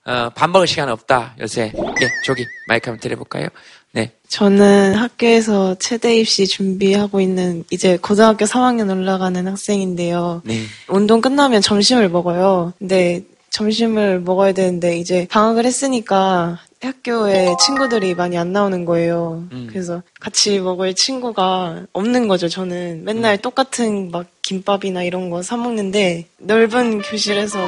[0.06, 1.72] 어, 밥 먹을 시간 없다, 요새.
[2.02, 3.48] 예, 저기, 마이크 한번 드려볼까요?
[3.92, 4.12] 네.
[4.28, 10.42] 저는 학교에서 체대 입시 준비하고 있는 이제 고등학교 3학년 올라가는 학생인데요.
[10.44, 10.62] 네.
[10.88, 12.72] 운동 끝나면 점심을 먹어요.
[12.78, 19.44] 근데 점심을 먹어야 되는데 이제 방학을 했으니까 학교에 친구들이 많이 안 나오는 거예요.
[19.52, 19.66] 음.
[19.68, 23.04] 그래서 같이 먹을 친구가 없는 거죠, 저는.
[23.04, 23.38] 맨날 음.
[23.42, 27.66] 똑같은 막 김밥이나 이런 거 사먹는데 넓은 교실에서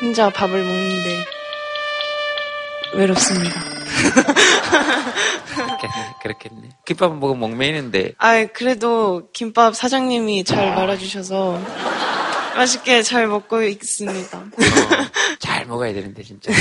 [0.00, 1.39] 혼자 밥을 먹는데
[2.94, 3.60] 외롭습니다.
[6.22, 6.68] 그렇겠네.
[6.84, 8.12] 김밥 먹으면 목매이는데.
[8.18, 11.60] 아, 그래도 김밥 사장님이 잘 말아주셔서
[12.56, 14.44] 맛있게 잘 먹고 있습니다.
[15.38, 16.52] 잘 먹어야 되는데, 진짜.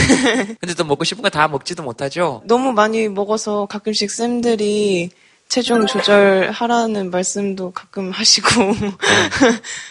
[0.60, 2.42] 근데 또 먹고 싶은 거 다 먹지도 못하죠?
[2.46, 5.10] 너무 많이 먹어서 가끔씩 쌤들이
[5.50, 8.50] 체중 조절하라는 말씀도 가끔 하시고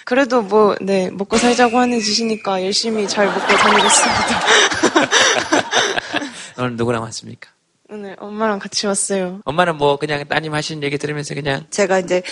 [0.05, 4.41] 그래도 뭐 네 먹고 살자고 하는 짓이니까 열심히 잘 먹고 다니겠습니다.
[6.59, 7.50] 오늘 누구랑 왔습니까?
[7.90, 9.40] 오늘 엄마랑 같이 왔어요.
[9.44, 12.22] 엄마는 뭐 그냥 따님 하시는 얘기 들으면서 그냥 제가 이제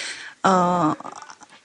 [0.43, 0.95] 어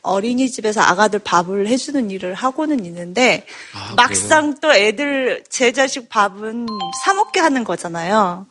[0.03, 3.45] 어린이집에서 아가들 밥을 해주는 일을 하고는 있는데
[3.75, 6.67] 아, 막상 또 애들 제 자식 밥은
[7.03, 8.47] 사 먹게 하는 거잖아요.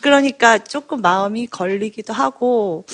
[0.00, 2.84] 그러니까 조금 마음이 걸리기도 하고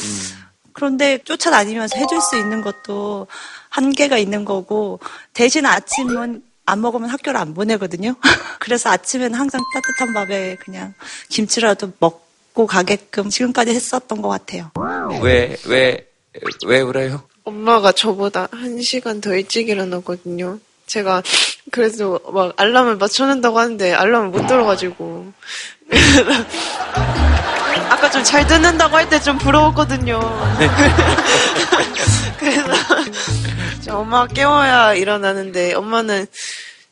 [0.73, 3.27] 그런데 쫓아다니면서 해줄 수 있는 것도
[3.69, 5.01] 한계가 있는 거고
[5.33, 8.15] 대신 아침은 안 먹으면 학교를 안 보내거든요.
[8.61, 10.95] 그래서 아침에는 항상 따뜻한 밥에 그냥
[11.29, 14.71] 김치라도 먹고 가게끔 지금까지 했었던 것 같아요.
[15.23, 16.07] 왜, 왜,
[16.67, 17.23] 왜 울어요?
[17.45, 20.59] 엄마가 저보다 한 시간 더 일찍 일어나거든요.
[20.87, 21.23] 제가
[21.71, 25.33] 그래도 막 알람을 맞춰놓는다고 하는데 알람을 못 들어가지고
[27.91, 30.21] 아까 좀 잘 듣는다고 할 때 좀 부러웠거든요.
[32.39, 32.75] 그래서 저
[33.89, 36.27] 엄마가 깨워야 일어나는데 엄마는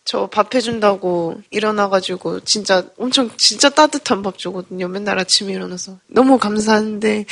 [0.05, 4.89] 저 밥 해준다고 일어나가지고 진짜 엄청 진짜 따뜻한 밥 주거든요.
[4.89, 7.27] 맨날 아침에 일어나서 너무 감사한데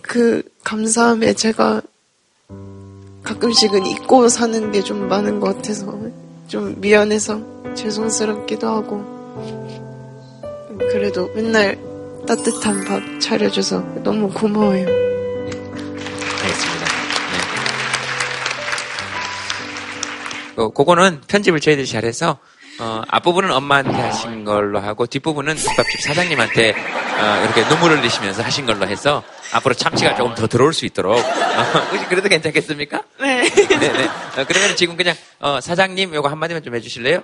[0.00, 1.82] 그 감사함에 제가
[3.22, 5.98] 가끔씩은 잊고 사는 게 좀 많은 것 같아서
[6.48, 7.40] 좀 미안해서
[7.74, 9.04] 죄송스럽기도 하고
[10.90, 11.78] 그래도 맨날
[12.26, 15.11] 따뜻한 밥 차려줘서 너무 고마워요.
[20.56, 22.38] 어, 그거는 편집을 저희들이 잘해서
[22.80, 28.86] 어, 앞부분은 엄마한테 하신 걸로 하고 뒷부분은 국밥집 사장님한테 어, 이렇게 눈물을 흘리시면서 하신 걸로
[28.86, 29.22] 해서
[29.52, 31.22] 앞으로 참치가 조금 더 들어올 수 있도록 어,
[31.90, 33.02] 혹시 그래도 괜찮겠습니까?
[33.20, 33.48] 네.
[33.48, 34.04] 네네.
[34.06, 37.22] 어, 그러면 지금 그냥 어, 사장님 요거 한마디만 좀 해주실래요?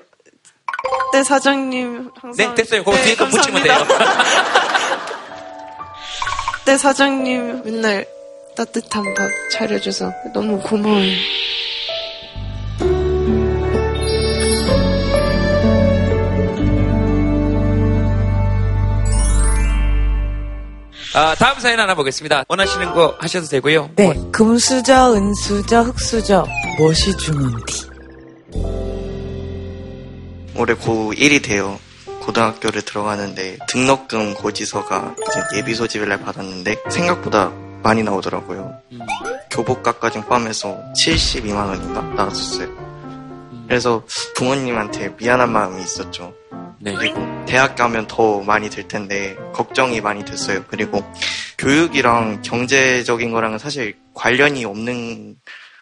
[1.12, 2.84] 네 사장님 항상 네 됐어요.
[2.84, 3.74] 그거 뒤에 거 붙이면 돼요.
[6.66, 8.06] 네 사장님 맨날
[8.54, 11.06] 따뜻한 밥 차려줘서 너무 고마워요.
[21.18, 22.44] 아, 다음 사연 하나 보겠습니다.
[22.46, 23.90] 원하시는 거 하셔도 되고요.
[23.96, 26.46] 네, 금수저, 은수저, 흑수저,
[26.78, 27.88] 무엇이 중요한디?
[30.54, 31.80] 올해 고1이 돼요.
[32.20, 37.50] 고등학교를 들어가는데 등록금 고지서가 이제 예비 소집일 날 받았는데 생각보다
[37.82, 38.80] 많이 나오더라고요.
[39.50, 42.68] 교복값까지 포함해서 72만 원인가 나왔었어요.
[43.66, 44.04] 그래서
[44.36, 46.32] 부모님한테 미안한 마음이 있었죠.
[46.82, 50.64] 그리고 대학 가면 더 많이 들 텐데 걱정이 많이 됐어요.
[50.68, 51.02] 그리고
[51.58, 55.36] 교육이랑 경제적인 거랑은 사실 관련이 없는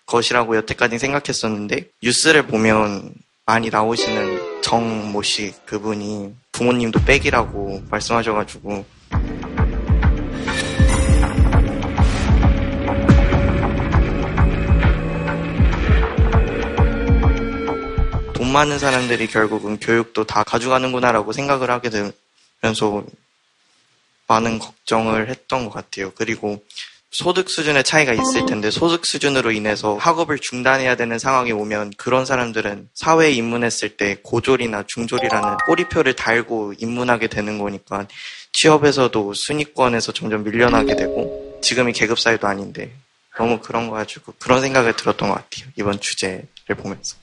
[0.07, 3.13] 것이라고 여태까지 생각했었는데 뉴스를 보면
[3.45, 8.85] 많이 나오시는 정모 씨 그분이 부모님도 백이라고 말씀하셔가지고
[18.47, 23.05] 돈 많은 사람들이 결국은 교육도 다 가져가는구나라고 생각을 하게 되면서
[24.29, 26.13] 많은 걱정을 했던 것 같아요.
[26.15, 26.63] 그리고
[27.11, 32.89] 소득 수준의 차이가 있을 텐데 소득 수준으로 인해서 학업을 중단해야 되는 상황이 오면 그런 사람들은
[32.95, 38.07] 사회에 입문했을 때 고졸이나 중졸이라는 꼬리표를 달고 입문하게 되는 거니까
[38.53, 42.93] 취업에서도 순위권에서 점점 밀려나게 되고 지금이 계급 사회도 아닌데
[43.37, 45.69] 너무 그런 거 가지고 그런 생각을 들었던 것 같아요.
[45.77, 47.17] 이번 주제를 보면서.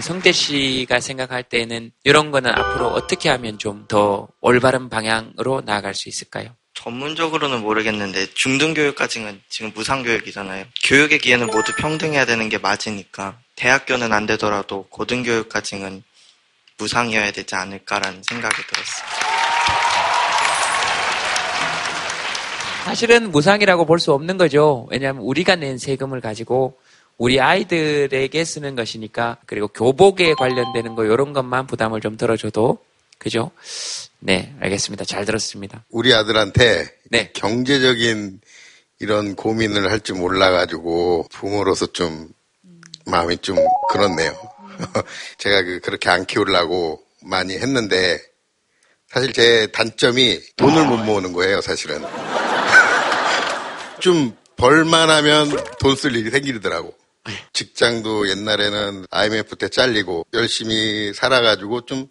[0.00, 6.08] 성대 씨가 생각할 때는 이런 거는 앞으로 어떻게 하면 좀 더 올바른 방향으로 나아갈 수
[6.08, 6.48] 있을까요?
[6.74, 10.64] 전문적으로는 모르겠는데 중등교육까지는 지금 무상교육이잖아요.
[10.84, 16.02] 교육의 기회는 모두 평등해야 되는 게 맞으니까 대학교는 안 되더라도 고등교육까지는
[16.78, 19.06] 무상이어야 되지 않을까라는 생각이 들었어요.
[22.84, 24.86] 사실은 무상이라고 볼 수 없는 거죠.
[24.90, 26.78] 왜냐하면 우리가 낸 세금을 가지고
[27.18, 32.78] 우리 아이들에게 쓰는 것이니까 그리고 교복에 관련되는 거 이런 것만 부담을 좀 덜어줘도
[33.18, 33.50] 그죠?
[34.18, 35.04] 네, 알겠습니다.
[35.06, 35.84] 잘 들었습니다.
[35.90, 37.30] 우리 아들한테 네.
[37.32, 38.40] 경제적인
[38.98, 42.28] 이런 고민을 할 줄 몰라가지고 부모로서 좀
[43.06, 43.56] 마음이 좀
[43.90, 44.36] 그렇네요.
[45.38, 48.18] 제가 그 그렇게 안 키우려고 많이 했는데
[49.08, 52.02] 사실 제 단점이 돈을 못 모으는 거예요, 사실은.
[54.00, 55.48] 좀 벌만 하면
[55.78, 56.94] 돈 쓸 일이 생기더라고.
[57.52, 62.08] 직장도 옛날에는 IMF 때 잘리고 열심히 살아가지고 좀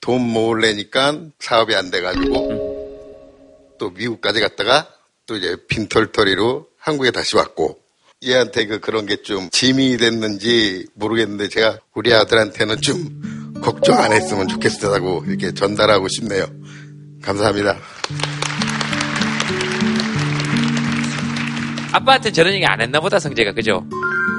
[0.00, 4.88] 돈 모으려니까 사업이 안 돼가지고 또 미국까지 갔다가
[5.26, 7.78] 또 이제 빈털터리로 한국에 다시 왔고
[8.24, 14.48] 얘한테 그 그런 게 좀 짐이 됐는지 모르겠는데 제가 우리 아들한테는 좀 걱정 안 했으면
[14.48, 16.46] 좋겠다고 이렇게 전달하고 싶네요.
[17.22, 17.78] 감사합니다.
[21.98, 23.52] 아빠한테 저런 얘기 안 했나 보다, 성재가.
[23.52, 23.84] 그죠?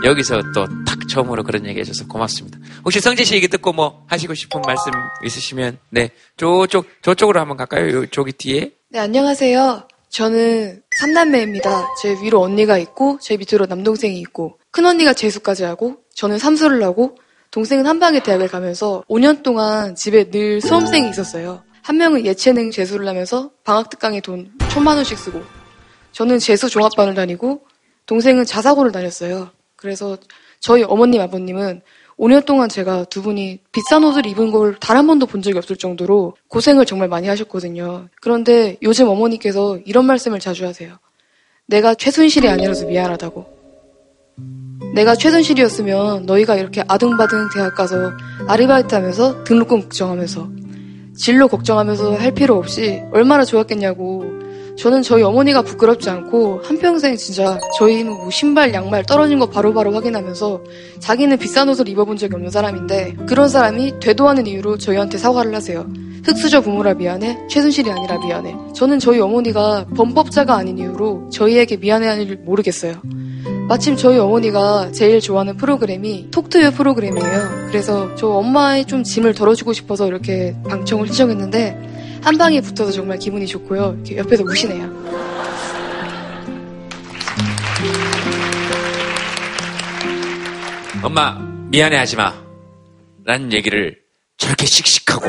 [0.03, 2.57] 여기서 또 탁 처음으로 그런 얘기 해줘서 고맙습니다.
[2.85, 4.91] 혹시 성재 씨 얘기 듣고 뭐 하시고 싶은 말씀
[5.25, 6.09] 있으시면, 네.
[6.37, 7.91] 저쪽, 저쪽으로 한번 갈까요?
[7.93, 8.71] 요, 저기 뒤에.
[8.89, 9.87] 네, 안녕하세요.
[10.09, 11.87] 저는 삼남매입니다.
[12.01, 17.17] 제 위로 언니가 있고, 제 밑으로 남동생이 있고, 큰언니가 재수까지 하고, 저는 삼수를 하고,
[17.51, 21.63] 동생은 한방에 대학을 가면서 5년 동안 집에 늘 수험생이 있었어요.
[21.81, 25.41] 한 명은 예체능 재수를 하면서 방학 특강에 돈 천만 원씩 쓰고,
[26.11, 27.61] 저는 재수 종합반을 다니고,
[28.05, 29.49] 동생은 자사고를 다녔어요.
[29.75, 30.17] 그래서
[30.59, 31.81] 저희 어머님, 아버님은
[32.17, 35.77] 5년 동안 제가 두 분이 비싼 옷을 입은 걸 단 한 번도 본 적이 없을
[35.77, 38.09] 정도로 고생을 정말 많이 하셨거든요.
[38.21, 40.97] 그런데 요즘 어머니께서 이런 말씀을 자주 하세요.
[41.67, 43.59] 내가 최순실이 아니라서 미안하다고.
[44.95, 48.11] 내가 최순실이었으면 너희가 이렇게 아등바등 대학 가서
[48.47, 50.49] 아르바이트 하면서 등록금 걱정하면서
[51.17, 54.38] 진로 걱정하면서 할 필요 없이 얼마나 좋았겠냐고.
[54.79, 59.93] 저는 저희 어머니가 부끄럽지 않고 한평생 진짜 저희는 뭐 신발, 양말 떨어진 거 바로 바로
[59.93, 60.63] 확인하면서
[60.99, 65.85] 자기는 비싼 옷을 입어본 적이 없는 사람인데 그런 사람이 되도 않은 이유로 저희한테 사과를 하세요.
[66.23, 67.47] 흑수저 부모라 미안해.
[67.49, 68.55] 최순실이 아니라 미안해.
[68.73, 73.01] 저는 저희 어머니가 범법자가 아닌 이유로 저희에게 미안해하는 줄 모르겠어요.
[73.67, 77.67] 마침 저희 어머니가 제일 좋아하는 프로그램이 톡투유 프로그램이에요.
[77.67, 83.47] 그래서 저 엄마의 좀 짐을 덜어주고 싶어서 이렇게 방청을 신청했는데 한 방에 붙어서 정말 기분이
[83.47, 83.93] 좋고요.
[84.05, 84.89] 이렇게 옆에서 우시네요.
[91.03, 91.33] 엄마,
[91.69, 92.33] 미안해 하지 마.
[93.23, 93.97] 라는 얘기를
[94.37, 95.27] 저렇게 씩씩하고,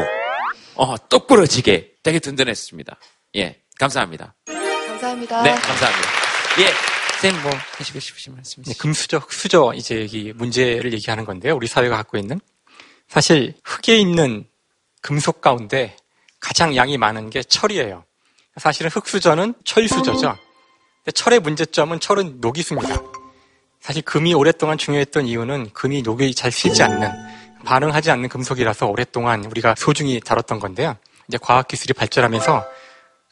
[0.75, 2.99] 어, 똑부러지게 되게 든든했습니다.
[3.37, 4.35] 예, 감사합니다.
[4.47, 5.43] 감사합니다.
[5.43, 6.09] 네, 감사합니다.
[6.61, 6.67] 예,
[7.21, 11.55] 쌤 뭐 하시고 싶으신 말씀 네, 금수저, 흑수저 이제 여기 문제를 얘기하는 건데요.
[11.55, 12.41] 우리 사회가 갖고 있는
[13.09, 14.47] 사실 흙에 있는
[15.03, 15.97] 금속 가운데
[16.41, 18.05] 가장 양이 많은 게 철이에요.
[18.57, 20.37] 사실은 흑수저는 철수저죠.
[21.05, 23.01] 근데 철의 문제점은 철은 녹이 습니다.
[23.81, 27.11] 사실 금이 오랫동안 중요했던 이유는 금이 녹이 잘 새지 않는
[27.65, 30.97] 반응하지 않는 금속이라서 오랫동안 우리가 소중히 다뤘던 건데요.
[31.29, 32.65] 이제 과학기술이 발전하면서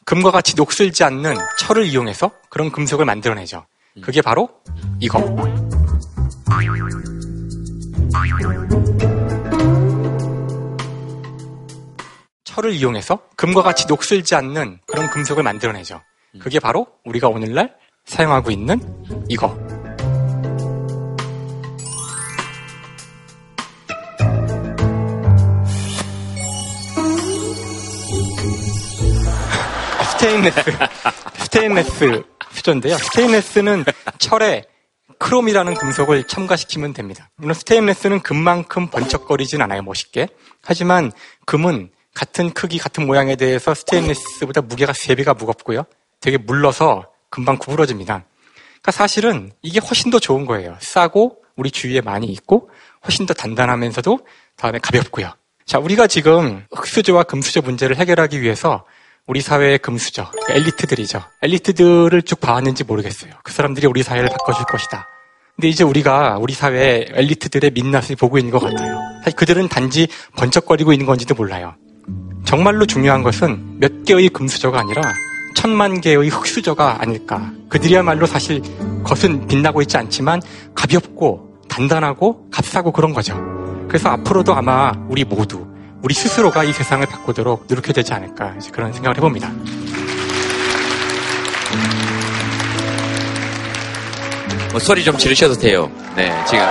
[0.05, 3.65] 금과 같이 녹슬지 않는 철을 이용해서 그런 금속을 만들어내죠.
[4.01, 4.49] 그게 바로
[4.99, 5.19] 이거.
[12.49, 16.01] 철을 이용해서 금과 같이 녹슬지 않는 그런 금속을 만들어내죠.
[16.39, 17.75] 그게 바로 우리가 오늘날
[18.05, 18.79] 사용하고 있는
[19.29, 19.49] 이거.
[30.11, 30.59] 스테인레스,
[31.37, 32.97] 스테인레스 수저인데요.
[32.97, 33.85] 스테인레스는
[34.17, 34.63] 철에
[35.19, 37.29] 크롬이라는 금속을 첨가시키면 됩니다.
[37.35, 40.27] 물론 스테인레스는 금만큼 번쩍거리진 않아요, 멋있게.
[40.63, 41.11] 하지만
[41.45, 45.85] 금은 같은 크기, 같은 모양에 대해서 스테인레스보다 무게가 3배가 무겁고요.
[46.19, 48.25] 되게 물러서 금방 구부러집니다.
[48.81, 50.75] 그러니까 사실은 이게 훨씬 더 좋은 거예요.
[50.79, 52.69] 싸고 우리 주위에 많이 있고
[53.05, 54.19] 훨씬 더 단단하면서도
[54.55, 55.33] 다음에 가볍고요.
[55.65, 58.85] 자, 우리가 지금 흑수저와 금수저 문제를 해결하기 위해서
[59.27, 61.23] 우리 사회의 금수저, 그러니까 엘리트들이죠.
[61.43, 63.31] 엘리트들을 쭉 봐왔는지 모르겠어요.
[63.43, 65.07] 그 사람들이 우리 사회를 바꿔줄 것이다.
[65.55, 68.97] 근데 이제 우리가 우리 사회 엘리트들의 민낯을 보고 있는 것 같아요.
[69.23, 71.75] 사실 그들은 단지 번쩍거리고 있는 건지도 몰라요.
[72.49, 75.03] 정말로 중요한 것은 몇 개의 금수저가 아니라
[75.53, 77.51] 천만 개의 흙수저가 아닐까.
[77.69, 78.59] 그들이야말로 사실
[79.03, 80.41] 겉은 빛나고 있지 않지만
[80.73, 83.39] 가볍고 단단하고 값싸고 그런 거죠.
[83.87, 85.67] 그래서 앞으로도 아마 우리 모두
[86.01, 89.51] 우리 스스로가 이 세상을 바꾸도록 노력해야 되지 않을까 그런 생각을 해봅니다.
[94.71, 95.91] 뭐 소리 좀 지르셔도 돼요.
[96.15, 96.65] 네, 지금.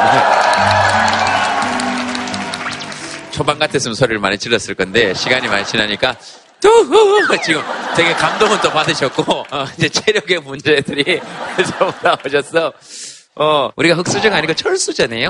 [3.39, 6.17] 초반 같았으면 소리를 많이 질렀을 건데, 시간이 많이 지나니까,
[6.61, 6.69] 또,
[7.45, 7.63] 지금
[7.97, 9.23] 되게 감동은 또 받으셨고,
[9.53, 11.05] 어, 이제 체력의 문제들이
[11.79, 12.73] 좀 나오셨어.
[13.37, 15.29] 어, 우리가 흑수저가 아니고 철수저네요.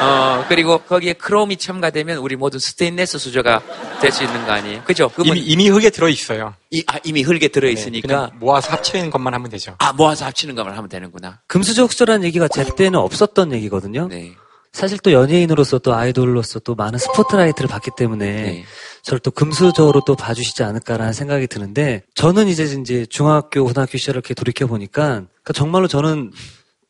[0.00, 3.60] 어, 그리고 거기에 크롬이 첨가되면 우리 모두 스테인레스 수저가
[4.00, 4.82] 될 수 있는 거 아니에요?
[4.84, 5.10] 그죠?
[5.14, 6.54] 그러면 이미, 이미 흙에 들어있어요.
[6.70, 8.08] 이, 아, 이미 흙에 들어있으니까.
[8.08, 9.74] 그냥 모아서 합치는 것만 하면 되죠.
[9.76, 11.40] 아, 모아서 합치는 것만 하면 되는구나.
[11.48, 14.08] 금수저 흑수저라는 얘기가 제 때는 없었던 얘기거든요.
[14.08, 14.32] 네.
[14.72, 18.64] 사실 또 연예인으로서 또 아이돌로서 또 많은 스포트라이트를 받기 때문에
[19.02, 24.34] 저를 또 금수저로 또 봐주시지 않을까라는 생각이 드는데 저는 이제 이제 중학교 고등학교 시절을 이렇게
[24.34, 26.30] 돌이켜 보니까 그러니까 정말로 저는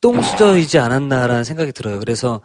[0.00, 1.98] 똥수저이지 않았나라는 생각이 들어요.
[1.98, 2.40] 그래서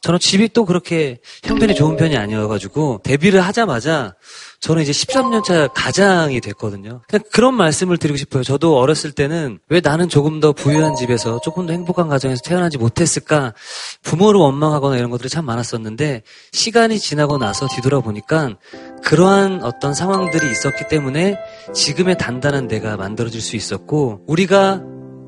[0.00, 4.14] 저는 집이 또 그렇게 형편이 좋은 편이 아니어가지고 데뷔를 하자마자
[4.60, 7.02] 저는 이제 13년 차 가장이 됐거든요.
[7.08, 8.42] 그냥 그런 말씀을 드리고 싶어요.
[8.42, 13.54] 저도 어렸을 때는 왜 나는 조금 더 부유한 집에서 조금 더 행복한 가정에서 태어나지 못했을까
[14.02, 18.56] 부모를 원망하거나 이런 것들이 참 많았었는데 시간이 지나고 나서 뒤돌아보니까
[19.04, 21.38] 그러한 어떤 상황들이 있었기 때문에
[21.74, 24.82] 지금의 단단한 내가 만들어질 수 있었고 우리가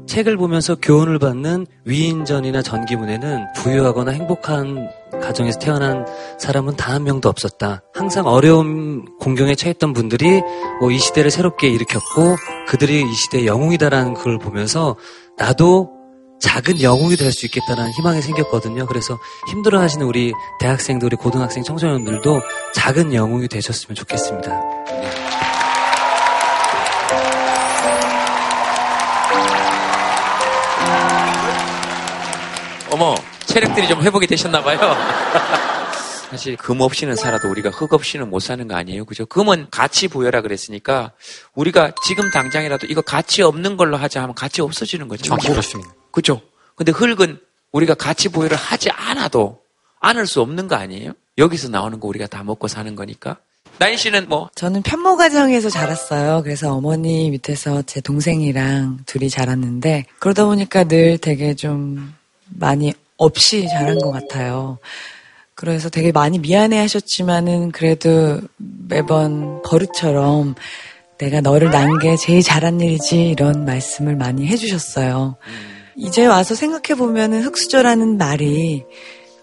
[0.09, 4.89] 책을 보면서 교훈을 받는 위인전이나 전기문에는 부유하거나 행복한
[5.23, 6.07] 가정에서 태어난
[6.39, 7.83] 사람은 단 한 명도 없었다.
[7.95, 10.41] 항상 어려움 공경에 처했던 분들이
[10.81, 12.37] 뭐 이 시대를 새롭게 일으켰고
[12.67, 14.97] 그들이 이 시대의 영웅이다라는 걸 보면서
[15.37, 15.91] 나도
[16.41, 18.87] 작은 영웅이 될 수 있겠다는 희망이 생겼거든요.
[18.87, 19.19] 그래서
[19.51, 22.41] 힘들어 하시는 우리 대학생들, 우리 고등학생, 청소년들도
[22.75, 25.28] 작은 영웅이 되셨으면 좋겠습니다.
[33.59, 34.79] 체력들이 좀 회복이 되셨나봐요.
[36.31, 39.05] 사실 금 없이는 살아도 우리가 흙 없이는 못 사는 거 아니에요?
[39.05, 39.27] 그죠?
[39.27, 41.13] 금은 가치 부여라 그랬으니까
[41.55, 45.25] 우리가 지금 당장이라도 이거 가치 없는 걸로 하자 하면 가치 없어지는 거죠.
[45.25, 45.93] 정확히 그렇습니다.
[46.13, 46.41] 그죠?
[46.77, 47.41] 근데 흙은
[47.73, 49.61] 우리가 가치 부여를 하지 않아도
[50.01, 51.13] 않을 수 없는 거 아니에요?
[51.39, 53.39] 여기서 나오는 거 우리가 다 먹고 사는 거니까.
[53.79, 56.43] 나인 씨는 뭐 저는 편모 가정에서 자랐어요.
[56.43, 62.15] 그래서 어머니 밑에서 제 동생이랑 둘이 자랐는데 그러다 보니까 늘 되게 좀
[62.51, 64.79] 많이 없이 자란 것 같아요.
[65.55, 70.55] 그래서 되게 많이 미안해 하셨지만은 그래도 매번 버릇처럼
[71.19, 75.37] 내가 너를 낳은 게 제일 잘한 일이지 이런 말씀을 많이 해주셨어요.
[75.97, 78.85] 이제 와서 생각해 보면은 흑수저라는 말이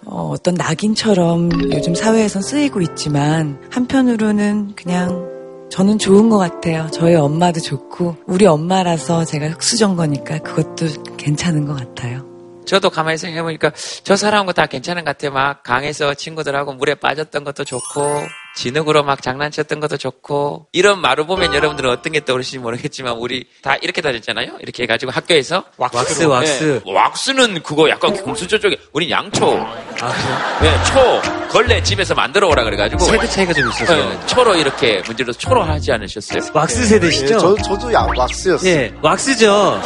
[0.06, 5.36] 어, 어떤 낙인처럼 요즘 사회에선 쓰이고 있지만 한편으로는 그냥
[5.70, 6.88] 저는 좋은 것 같아요.
[6.92, 12.35] 저희 엄마도 좋고 우리 엄마라서 제가 흑수저인 거니까 그것도 괜찮은 것 같아요.
[12.66, 13.72] 저도 가만히 생각해보니까
[14.04, 15.32] 저 사람은 다 괜찮은 것 같아요.
[15.32, 18.24] 막 강에서 친구들하고 물에 빠졌던 것도 좋고
[18.56, 23.76] 진흙으로 막 장난쳤던 것도 좋고 이런 말을 보면 여러분들은 어떤 게 떠오르실지 모르겠지만 우리 다
[23.82, 24.58] 이렇게 다녔잖아요.
[24.62, 26.82] 이렇게 해가지고 학교에서 왁스, 왁스.
[26.86, 29.58] 네, 왁스는 그거 약간 금수저 쪽에 우린 양초
[30.02, 34.10] 아, 네, 초 걸레 집에서 만들어 오라 그래가지고 세대 차이가 좀 있었어요.
[34.10, 36.42] 네, 초로 이렇게 문질러서 초로 하지 않으셨어요?
[36.54, 37.36] 왁스 세대시죠?
[37.36, 38.70] 예, 저, 저도 야, 왁스였어요.
[38.72, 39.82] 예, 왁스죠.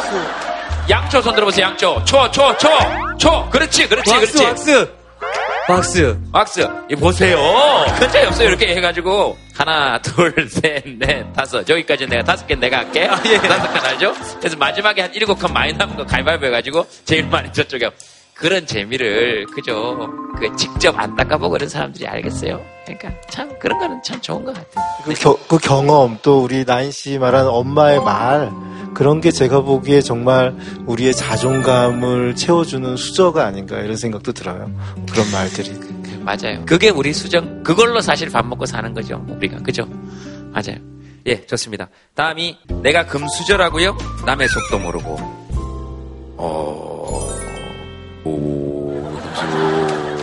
[0.88, 1.66] 양초 손 들어보세요.
[1.66, 2.68] 양초 초 초 초
[3.18, 4.92] 초 그렇지 그렇지 왁스, 그렇지 왁스.
[5.68, 6.18] 왁스.
[6.32, 6.68] 왁스.
[6.90, 7.38] 이 보세요.
[7.98, 8.48] 큰 차이 없어요.
[8.48, 11.68] 이렇게 해가지고 하나, 둘, 셋, 넷, 다섯.
[11.68, 13.06] 여기까지 내가 다섯 개 내가 할게.
[13.06, 14.12] 다섯 칸 알죠?
[14.40, 17.88] 그래서 마지막에 한 일곱 칸 많이 남은 거 가위바위보 해가지고 제일 많이 저쪽에
[18.40, 20.08] 그런 재미를 그죠?
[20.38, 22.60] 그 직접 안 닦아보고 그런 사람들이 알겠어요.
[22.86, 24.84] 그러니까 참 그런 거는 참 좋은 것 같아요.
[25.04, 28.50] 그, 겨- 그 경험 또 우리 나인 씨 말한 엄마의 말
[28.94, 34.70] 그런 게 제가 보기에 정말 우리의 자존감을 채워주는 수저가 아닌가 이런 생각도 들어요.
[35.12, 35.72] 그런 말들이.
[36.20, 36.64] 맞아요.
[36.66, 37.62] 그게 우리 수정.
[37.62, 39.24] 그걸로 사실 밥 먹고 사는 거죠.
[39.28, 39.84] 우리가 그죠?
[40.50, 40.78] 맞아요.
[41.26, 41.88] 예, 좋습니다.
[42.14, 43.96] 다음이 내가 금수저라고요?
[44.24, 45.16] 남의 속도 모르고.
[46.38, 47.28] 어,
[48.24, 49.02] 오,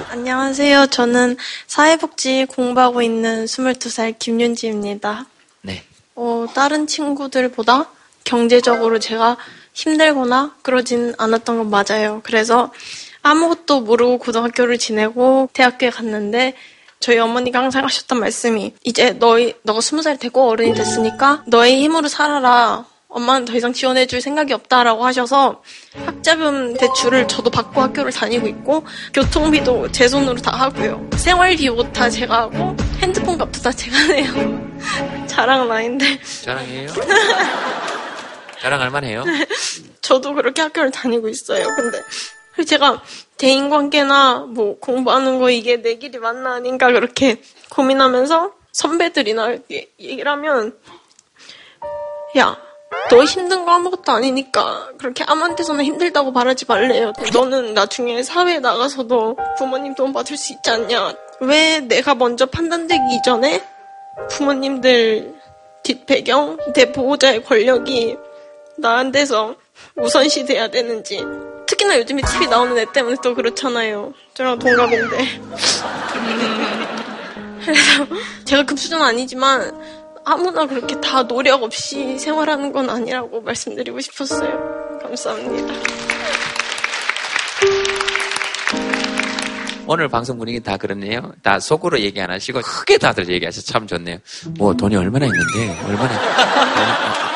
[0.10, 0.88] 안녕하세요.
[0.88, 1.38] 저는
[1.68, 5.26] 사회복지 공부하고 있는 22살 김윤지입니다.
[5.62, 5.84] 네.
[6.16, 7.90] 어, 다른 친구들보다
[8.24, 9.38] 경제적으로 제가
[9.74, 12.22] 힘들거나 그러진 않았던 건 맞아요.
[12.24, 12.72] 그래서
[13.22, 16.56] 아무것도 모르고 고등학교를 지내고 대학교에 갔는데
[17.00, 22.08] 저희 어머니가 항상 하셨던 말씀이 이제 너희 너가 스무 살 되고 어른이 됐으니까 너의 힘으로
[22.08, 22.86] 살아라.
[23.18, 25.62] 엄마는 더 이상 지원해줄 생각이 없다라고 하셔서
[26.06, 31.10] 학자금 대출을 저도 받고 학교를 다니고 있고 교통비도 제 손으로 다 하고요.
[31.16, 34.78] 생활비 옷다 제가 하고 핸드폰 값도 다 제가 내요.
[35.28, 36.90] 자랑은 아닌데 자랑해요?
[38.62, 39.24] 자랑할 만해요?
[40.02, 41.66] 저도 그렇게 학교를 다니고 있어요.
[41.76, 42.02] 근데
[42.66, 43.02] 제가
[43.38, 49.58] 대인관계나 뭐 공부하는 거 이게 내 길이 맞나 아닌가 그렇게 고민하면서 선배들이나
[50.00, 50.78] 얘기를 하면
[52.38, 52.67] 야
[53.10, 57.14] 너 힘든 거 아무것도 아니니까 그렇게 아무한테서나 힘들다고 말하지 말래요.
[57.34, 61.14] 너는 나중에 사회에 나가서도 부모님 도움 받을 수 있지 않냐.
[61.40, 63.64] 왜 내가 먼저 판단되기 이전에
[64.30, 65.36] 부모님들
[65.84, 68.18] 뒷배경, 내 보호자의 권력이
[68.78, 69.56] 나한테서
[69.96, 71.24] 우선시 돼야 되는지.
[71.68, 74.14] 특히나 요즘에 TV 나오는 애 때문에 또 그렇잖아요.
[74.34, 75.18] 저랑 동갑인데.
[77.64, 78.08] 그래서
[78.46, 79.78] 제가 급수는 아니지만
[80.30, 85.00] 아무나 그렇게 다 노력 없이 생활하는 건 아니라고 말씀드리고 싶었어요.
[85.02, 85.74] 감사합니다.
[89.88, 91.32] 오늘 방송 분위기 다 그렇네요.
[91.42, 94.18] 다 속으로 얘기 안 하시고 크게 다들 얘기하셔서 참 좋네요.
[94.58, 97.27] 뭐 돈이 얼마나 있는데 얼마나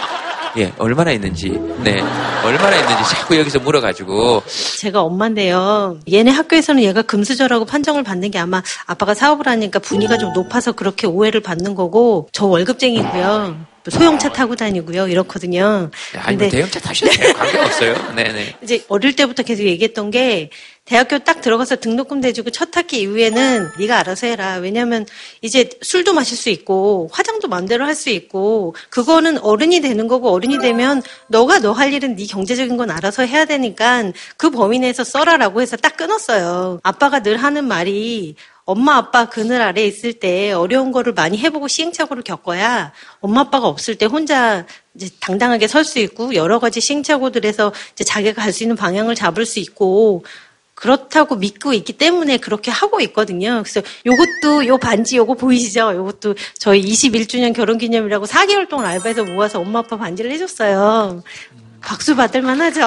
[0.58, 1.50] 예 얼마나 있는지
[1.84, 2.02] 네
[2.44, 4.44] 얼마나 있는지 자꾸 여기서 물어가지고
[4.80, 6.00] 제가 엄마인데요.
[6.12, 11.08] 얘네 학교에서는 얘가 금수저라고 판정을 받는 게 아마 아빠가 사업을 하니까 분위기가 좀 높아서 그렇게
[11.08, 13.71] 오해를 받는 거고 저 월급쟁이고요.
[13.90, 15.08] 소형차 타고 다니고요.
[15.08, 15.90] 이렇거든요.
[16.18, 17.34] 아니 뭐 대형차 타셔도 돼요.
[17.34, 18.14] 관계없어요.
[18.16, 18.56] 네네.
[18.64, 20.50] 이제 어릴 때부터 계속 얘기했던 게
[20.84, 24.56] 대학교 딱 들어가서 등록금 대주고 첫 학기 이후에는 네가 알아서 해라.
[24.56, 25.06] 왜냐면
[25.42, 30.58] 이제 술도 마실 수 있고 화장도 마음대로 할 수 있고 그거는 어른이 되는 거고 어른이
[30.60, 35.62] 되면 너가 너 할 일은 네 경제적인 건 알아서 해야 되니까 그 범위 내에서 써라라고
[35.62, 36.80] 해서 딱 끊었어요.
[36.84, 38.36] 아빠가 늘 하는 말이
[38.72, 43.96] 엄마 아빠 그늘 아래 있을 때 어려운 거를 많이 해보고 시행착오를 겪어야 엄마 아빠가 없을
[43.96, 44.66] 때 혼자
[44.96, 49.46] 이제 당당하게 설 수 있고 여러 가지 시행착오들에서 이제 자기가 갈 수 있는 방향을 잡을
[49.46, 50.24] 수 있고
[50.74, 53.62] 그렇다고 믿고 있기 때문에 그렇게 하고 있거든요.
[53.64, 55.94] 그래서 요것도 요 반지 요거 보이시죠?
[55.96, 61.22] 요것도 저희 21주년 결혼 기념이라고 4개월 동안 알바해서 모아서 엄마 아빠 반지를 해줬어요.
[61.82, 62.82] 박수 받을 만하죠.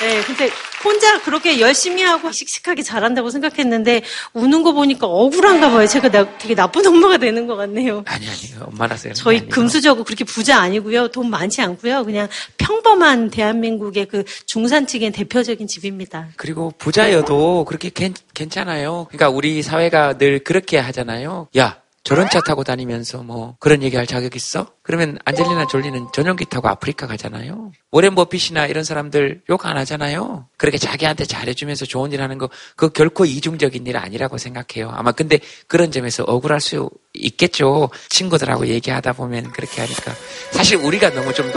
[0.00, 0.50] 네, 근데
[0.84, 4.02] 혼자 그렇게 열심히 하고 씩씩하게 잘한다고 생각했는데
[4.32, 5.86] 우는 거 보니까 억울한가 봐요.
[5.86, 8.02] 제가 나- 되게 나쁜 엄마가 되는 것 같네요.
[8.06, 9.12] 아니 아니 엄마라서요.
[9.14, 11.08] 저희 금수저고 그렇게 부자 아니고요.
[11.08, 12.04] 돈 많지 않고요.
[12.04, 16.28] 그냥 평범한 대한민국의 그 중산층의 대표적인 집입니다.
[16.36, 19.06] 그리고 부자여도 그렇게 괜, 괜찮아요.
[19.10, 21.48] 그러니까 우리 사회가 늘 그렇게 하잖아요.
[21.58, 24.66] 야, 저런 차 타고 다니면서 뭐 그런 얘기할 자격 있어?
[24.82, 27.70] 그러면 안젤리나 졸리는 전용기 타고 아프리카 가잖아요.
[27.92, 30.48] 오렌 버핏이나 이런 사람들 욕 안 하잖아요.
[30.56, 34.90] 그렇게 자기한테 잘해주면서 좋은 일 하는 거 그거 결코 이중적인 일 아니라고 생각해요.
[34.92, 35.38] 아마 근데
[35.68, 37.88] 그런 점에서 억울할 수 있겠죠.
[38.08, 40.12] 친구들하고 얘기하다 보면 그렇게 하니까
[40.50, 41.48] 사실 우리가 너무 좀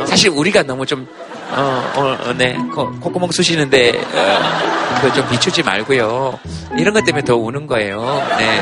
[0.00, 1.08] 어, 사실 우리가 너무 좀
[1.50, 2.54] 어, 어, 어, 네.
[2.74, 6.38] 코, 콧구멍 쑤시는데, 어, 그좀 비추지 말고요.
[6.78, 8.02] 이런 것 때문에 더 우는 거예요.
[8.38, 8.60] 네.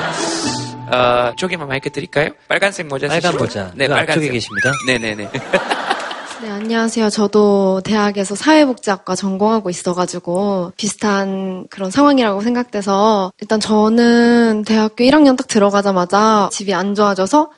[0.93, 2.31] 어, 쪽에만 마이크 드릴까요?
[2.49, 3.45] 빨간색 모자 빨간 쓰시고.
[3.45, 3.73] 모자.
[3.75, 4.33] 네, 그 빨간색.
[4.33, 4.73] 계십니다.
[4.87, 5.31] 네네네.
[6.43, 7.09] 네, 안녕하세요.
[7.09, 16.49] 저도 대학에서 사회복지학과 전공하고 있어가지고 비슷한 그런 상황이라고 생각돼서 일단 저는 대학교 1학년 딱 들어가자마자
[16.53, 17.51] 집이 안 좋아져서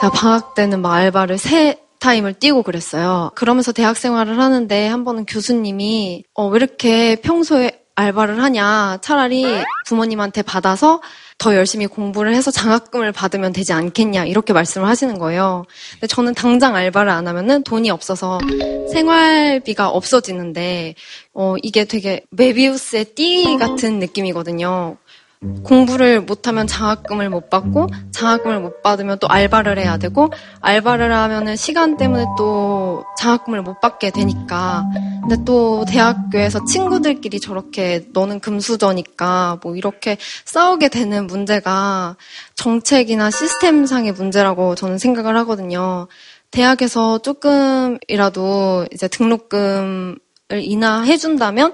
[0.00, 3.30] 제가 방학 때는 막 알바를 세 타임을 뛰고 그랬어요.
[3.34, 8.98] 그러면서 대학 생활을 하는데 한 번은 교수님이 어, 왜 이렇게 평소에 알바를 하냐.
[9.02, 9.44] 차라리
[9.86, 11.00] 부모님한테 받아서
[11.38, 14.24] 더 열심히 공부를 해서 장학금을 받으면 되지 않겠냐.
[14.24, 15.64] 이렇게 말씀을 하시는 거예요.
[15.92, 18.38] 근데 저는 당장 알바를 안 하면은 돈이 없어서
[18.92, 20.94] 생활비가 없어지는데,
[21.34, 24.96] 어, 이게 되게 메비우스의 띠 같은 느낌이거든요.
[25.64, 30.30] 공부를 못하면 장학금을 못 받고 장학금을 못 받으면 또 알바를 해야 되고
[30.60, 34.84] 알바를 하면은 시간 때문에 또 장학금을 못 받게 되니까
[35.22, 42.16] 근데 또 대학교에서 친구들끼리 저렇게 너는 금수저니까 뭐 이렇게 싸우게 되는 문제가
[42.54, 46.06] 정책이나 시스템상의 문제라고 저는 생각을 하거든요.
[46.50, 50.18] 대학에서 조금이라도 이제 등록금을
[50.52, 51.72] 인하해준다면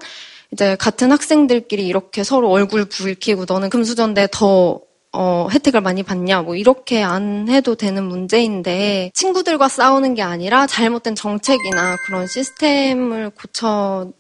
[0.52, 4.80] 이제 같은 학생들끼리 이렇게 서로 얼굴 붉히고 너는 금수저인데 더
[5.18, 11.14] 어, 혜택을 많이 받냐, 뭐, 이렇게 안 해도 되는 문제인데, 친구들과 싸우는 게 아니라 잘못된
[11.14, 14.12] 정책이나 그런 시스템을 고쳐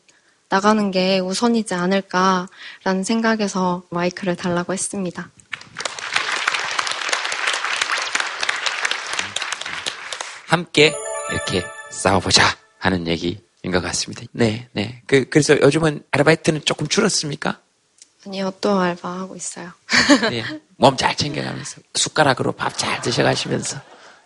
[0.48, 5.28] 나가는 게 우선이지 않을까라는 생각에서 마이크를 달라고 했습니다.
[10.46, 10.94] 함께
[11.30, 12.42] 이렇게 싸워보자
[12.78, 14.22] 하는 얘기 인것 같습니다.
[14.32, 15.02] 네, 네.
[15.06, 17.58] 그, 그래서 요즘은 아르바이트는 조금 줄었습니까?
[18.26, 19.70] 아니요, 또 알바하고 있어요.
[20.30, 20.44] 네.
[20.78, 23.80] 몸 잘 챙겨가면서 숟가락으로 밥 잘 드셔가시면서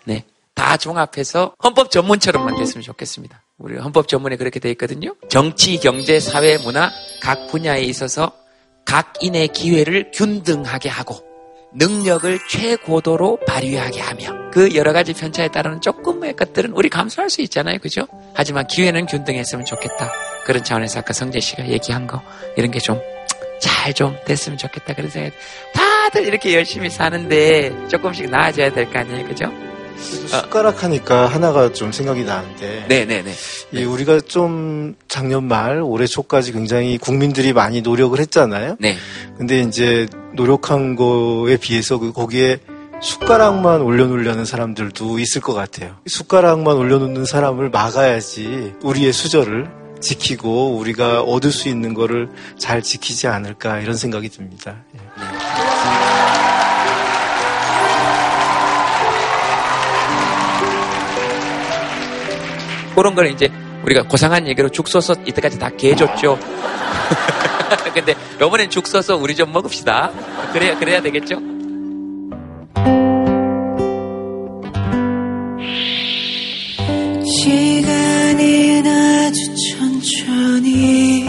[0.05, 0.25] 네.
[0.55, 3.43] 다 종합해서 헌법 전문처럼만 됐으면 좋겠습니다.
[3.59, 5.15] 우리 헌법 전문에 그렇게 돼 있거든요.
[5.29, 8.33] 정치, 경제, 사회, 문화 각 분야에 있어서
[8.85, 11.23] 각 인의 기회를 균등하게 하고
[11.75, 17.79] 능력을 최고도로 발휘하게 하며 그 여러 가지 편차에 따르는 조금의 것들은 우리 감수할 수 있잖아요.
[17.79, 18.07] 그죠?
[18.35, 20.11] 하지만 기회는 균등했으면 좋겠다.
[20.45, 22.21] 그런 차원에서 아까 성재 씨가 얘기한 거
[22.57, 22.99] 이런 게 좀
[23.61, 24.95] 잘 좀 됐으면 좋겠다.
[24.95, 25.35] 그런 생각이
[25.75, 29.27] 다들 이렇게 열심히 사는데 조금씩 나아져야 될 거 아니에요.
[29.29, 29.53] 그죠?
[30.29, 32.87] 숟가락 하니까 하나가 좀 생각이 나는데.
[32.89, 33.33] 네네네.
[33.75, 38.77] 예, 우리가 좀 작년 말, 올해 초까지 굉장히 국민들이 많이 노력을 했잖아요.
[38.81, 38.97] 네.
[39.37, 42.61] 근데 이제 노력한 거에 비해서 그 거기에
[43.01, 45.97] 숟가락만 올려놓으려는 사람들도 있을 것 같아요.
[46.07, 49.71] 숟가락만 올려놓는 사람을 막아야지 우리의 수저를
[50.01, 52.29] 지키고 우리가 얻을 수 있는 거를
[52.59, 54.77] 잘 지키지 않을까 이런 생각이 듭니다.
[54.95, 55.01] 예.
[62.95, 63.51] 그런 걸 이제
[63.85, 66.39] 우리가 고상한 얘기로 죽 써서 이때까지 다 개줬죠.
[67.95, 70.11] 근데 요번엔 죽 써서 우리 좀 먹읍시다.
[70.53, 71.60] 그래야 그래야 되겠죠?
[77.25, 81.25] 시간이 아주 천천히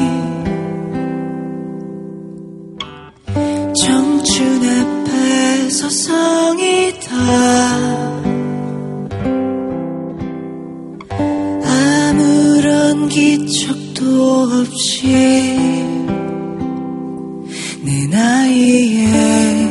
[3.75, 7.15] 청춘 앞에 서 성이다
[11.63, 15.07] 아무런 기척도 없이
[17.83, 19.70] 내 나이에